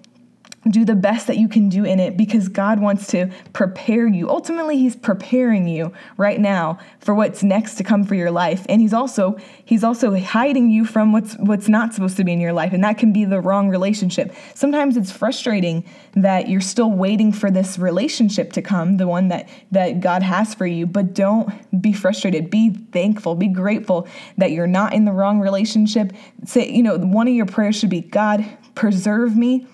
do 0.70 0.84
the 0.84 0.94
best 0.94 1.26
that 1.26 1.36
you 1.36 1.48
can 1.48 1.68
do 1.68 1.84
in 1.84 2.00
it 2.00 2.16
because 2.16 2.48
God 2.48 2.80
wants 2.80 3.06
to 3.08 3.30
prepare 3.52 4.06
you. 4.06 4.28
Ultimately, 4.28 4.76
he's 4.78 4.96
preparing 4.96 5.66
you 5.66 5.92
right 6.16 6.40
now 6.40 6.78
for 7.00 7.14
what's 7.14 7.42
next 7.42 7.74
to 7.76 7.84
come 7.84 8.04
for 8.04 8.14
your 8.14 8.30
life. 8.30 8.66
And 8.68 8.80
he's 8.80 8.92
also 8.92 9.36
he's 9.64 9.84
also 9.84 10.16
hiding 10.18 10.70
you 10.70 10.84
from 10.84 11.12
what's 11.12 11.34
what's 11.38 11.68
not 11.68 11.94
supposed 11.94 12.16
to 12.16 12.24
be 12.24 12.32
in 12.32 12.40
your 12.40 12.52
life, 12.52 12.72
and 12.72 12.82
that 12.84 12.98
can 12.98 13.12
be 13.12 13.24
the 13.24 13.40
wrong 13.40 13.68
relationship. 13.68 14.34
Sometimes 14.54 14.96
it's 14.96 15.10
frustrating 15.10 15.84
that 16.14 16.48
you're 16.48 16.60
still 16.60 16.90
waiting 16.90 17.32
for 17.32 17.50
this 17.50 17.78
relationship 17.78 18.52
to 18.54 18.62
come, 18.62 18.96
the 18.96 19.06
one 19.06 19.28
that 19.28 19.48
that 19.72 20.00
God 20.00 20.22
has 20.22 20.54
for 20.54 20.66
you, 20.66 20.86
but 20.86 21.14
don't 21.14 21.50
be 21.80 21.92
frustrated. 21.92 22.50
Be 22.50 22.70
thankful, 22.70 23.34
be 23.34 23.48
grateful 23.48 24.08
that 24.38 24.52
you're 24.52 24.66
not 24.66 24.92
in 24.92 25.04
the 25.04 25.12
wrong 25.12 25.40
relationship. 25.40 26.12
Say, 26.44 26.70
you 26.70 26.82
know, 26.82 26.98
one 26.98 27.28
of 27.28 27.34
your 27.34 27.46
prayers 27.46 27.76
should 27.76 27.90
be, 27.90 28.00
God, 28.00 28.44
preserve 28.74 29.36
me 29.36 29.66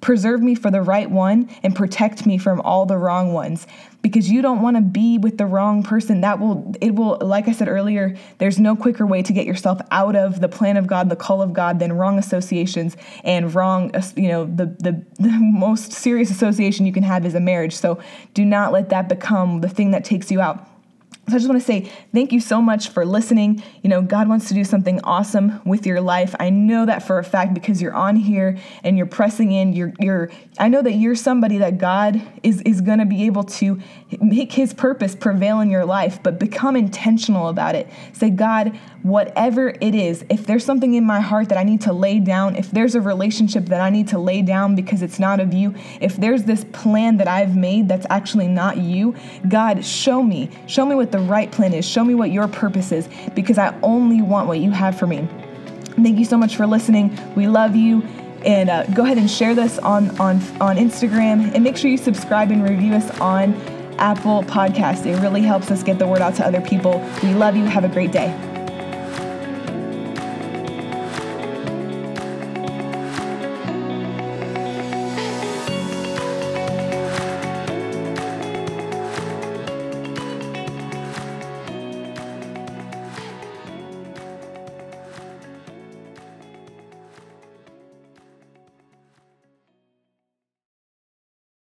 Preserve 0.00 0.40
me 0.42 0.54
for 0.54 0.70
the 0.70 0.80
right 0.80 1.10
one 1.10 1.50
and 1.62 1.74
protect 1.74 2.24
me 2.24 2.38
from 2.38 2.60
all 2.60 2.86
the 2.86 2.96
wrong 2.96 3.32
ones 3.32 3.66
because 4.00 4.30
you 4.30 4.42
don't 4.42 4.62
want 4.62 4.76
to 4.76 4.80
be 4.80 5.18
with 5.18 5.38
the 5.38 5.46
wrong 5.46 5.82
person. 5.82 6.20
That 6.20 6.38
will, 6.38 6.74
it 6.80 6.94
will, 6.94 7.18
like 7.20 7.48
I 7.48 7.52
said 7.52 7.68
earlier, 7.68 8.16
there's 8.38 8.60
no 8.60 8.76
quicker 8.76 9.06
way 9.06 9.22
to 9.22 9.32
get 9.32 9.44
yourself 9.44 9.80
out 9.90 10.14
of 10.14 10.40
the 10.40 10.48
plan 10.48 10.76
of 10.76 10.86
God, 10.86 11.08
the 11.10 11.16
call 11.16 11.42
of 11.42 11.52
God, 11.52 11.80
than 11.80 11.92
wrong 11.92 12.18
associations 12.18 12.96
and 13.24 13.52
wrong, 13.54 13.92
you 14.16 14.28
know, 14.28 14.44
the, 14.44 14.66
the, 14.66 15.04
the 15.22 15.38
most 15.40 15.92
serious 15.92 16.30
association 16.30 16.86
you 16.86 16.92
can 16.92 17.02
have 17.02 17.26
is 17.26 17.34
a 17.34 17.40
marriage. 17.40 17.74
So 17.74 17.98
do 18.34 18.44
not 18.44 18.72
let 18.72 18.90
that 18.90 19.08
become 19.08 19.60
the 19.60 19.68
thing 19.68 19.90
that 19.90 20.04
takes 20.04 20.30
you 20.30 20.40
out. 20.40 20.64
So 21.28 21.34
I 21.34 21.38
just 21.38 21.48
want 21.48 21.60
to 21.60 21.66
say 21.66 21.90
thank 22.12 22.32
you 22.32 22.40
so 22.40 22.62
much 22.62 22.88
for 22.88 23.04
listening. 23.04 23.62
You 23.82 23.90
know, 23.90 24.00
God 24.00 24.28
wants 24.28 24.48
to 24.48 24.54
do 24.54 24.64
something 24.64 25.00
awesome 25.04 25.60
with 25.64 25.86
your 25.86 26.00
life. 26.00 26.34
I 26.40 26.50
know 26.50 26.86
that 26.86 27.02
for 27.02 27.18
a 27.18 27.24
fact 27.24 27.52
because 27.52 27.82
you're 27.82 27.94
on 27.94 28.16
here 28.16 28.58
and 28.82 28.96
you're 28.96 29.06
pressing 29.06 29.52
in. 29.52 29.72
You're 29.74 29.92
you're 30.00 30.30
I 30.58 30.68
know 30.68 30.82
that 30.82 30.92
you're 30.92 31.14
somebody 31.14 31.58
that 31.58 31.78
God 31.78 32.20
is 32.42 32.62
is 32.62 32.80
going 32.80 32.98
to 32.98 33.04
be 33.04 33.26
able 33.26 33.44
to 33.44 33.80
make 34.20 34.52
his 34.52 34.72
purpose 34.72 35.14
prevail 35.14 35.60
in 35.60 35.70
your 35.70 35.84
life, 35.84 36.22
but 36.22 36.38
become 36.38 36.76
intentional 36.76 37.48
about 37.48 37.74
it. 37.74 37.88
Say, 38.12 38.30
God, 38.30 38.74
whatever 39.02 39.74
it 39.80 39.94
is, 39.94 40.24
if 40.30 40.46
there's 40.46 40.64
something 40.64 40.94
in 40.94 41.04
my 41.04 41.20
heart 41.20 41.48
that 41.50 41.58
I 41.58 41.62
need 41.62 41.82
to 41.82 41.92
lay 41.92 42.20
down, 42.20 42.56
if 42.56 42.70
there's 42.70 42.94
a 42.94 43.00
relationship 43.00 43.66
that 43.66 43.80
I 43.80 43.90
need 43.90 44.08
to 44.08 44.18
lay 44.18 44.42
down 44.42 44.74
because 44.74 45.02
it's 45.02 45.18
not 45.18 45.40
of 45.40 45.52
you, 45.52 45.74
if 46.00 46.16
there's 46.16 46.44
this 46.44 46.64
plan 46.72 47.18
that 47.18 47.28
I've 47.28 47.56
made 47.56 47.88
that's 47.88 48.06
actually 48.10 48.48
not 48.48 48.78
you, 48.78 49.14
God, 49.48 49.84
show 49.84 50.22
me. 50.22 50.50
Show 50.66 50.86
me 50.86 50.94
what 50.94 51.12
the 51.18 51.26
right 51.26 51.50
plan 51.50 51.74
is. 51.74 51.84
Show 51.84 52.04
me 52.04 52.14
what 52.14 52.30
your 52.30 52.48
purpose 52.48 52.92
is 52.92 53.08
because 53.34 53.58
I 53.58 53.78
only 53.82 54.22
want 54.22 54.48
what 54.48 54.60
you 54.60 54.70
have 54.70 54.98
for 54.98 55.06
me. 55.06 55.28
Thank 56.02 56.18
you 56.18 56.24
so 56.24 56.36
much 56.36 56.56
for 56.56 56.66
listening. 56.66 57.18
We 57.34 57.46
love 57.48 57.74
you. 57.74 58.02
And 58.44 58.70
uh, 58.70 58.86
go 58.86 59.04
ahead 59.04 59.18
and 59.18 59.28
share 59.28 59.54
this 59.54 59.78
on, 59.78 60.10
on, 60.20 60.36
on 60.60 60.76
Instagram 60.76 61.52
and 61.54 61.64
make 61.64 61.76
sure 61.76 61.90
you 61.90 61.96
subscribe 61.96 62.52
and 62.52 62.68
review 62.68 62.94
us 62.94 63.10
on 63.18 63.54
Apple 63.98 64.44
Podcasts. 64.44 65.06
It 65.06 65.20
really 65.20 65.42
helps 65.42 65.72
us 65.72 65.82
get 65.82 65.98
the 65.98 66.06
word 66.06 66.20
out 66.20 66.36
to 66.36 66.46
other 66.46 66.60
people. 66.60 67.00
We 67.22 67.34
love 67.34 67.56
you. 67.56 67.64
Have 67.64 67.84
a 67.84 67.88
great 67.88 68.12
day. 68.12 68.47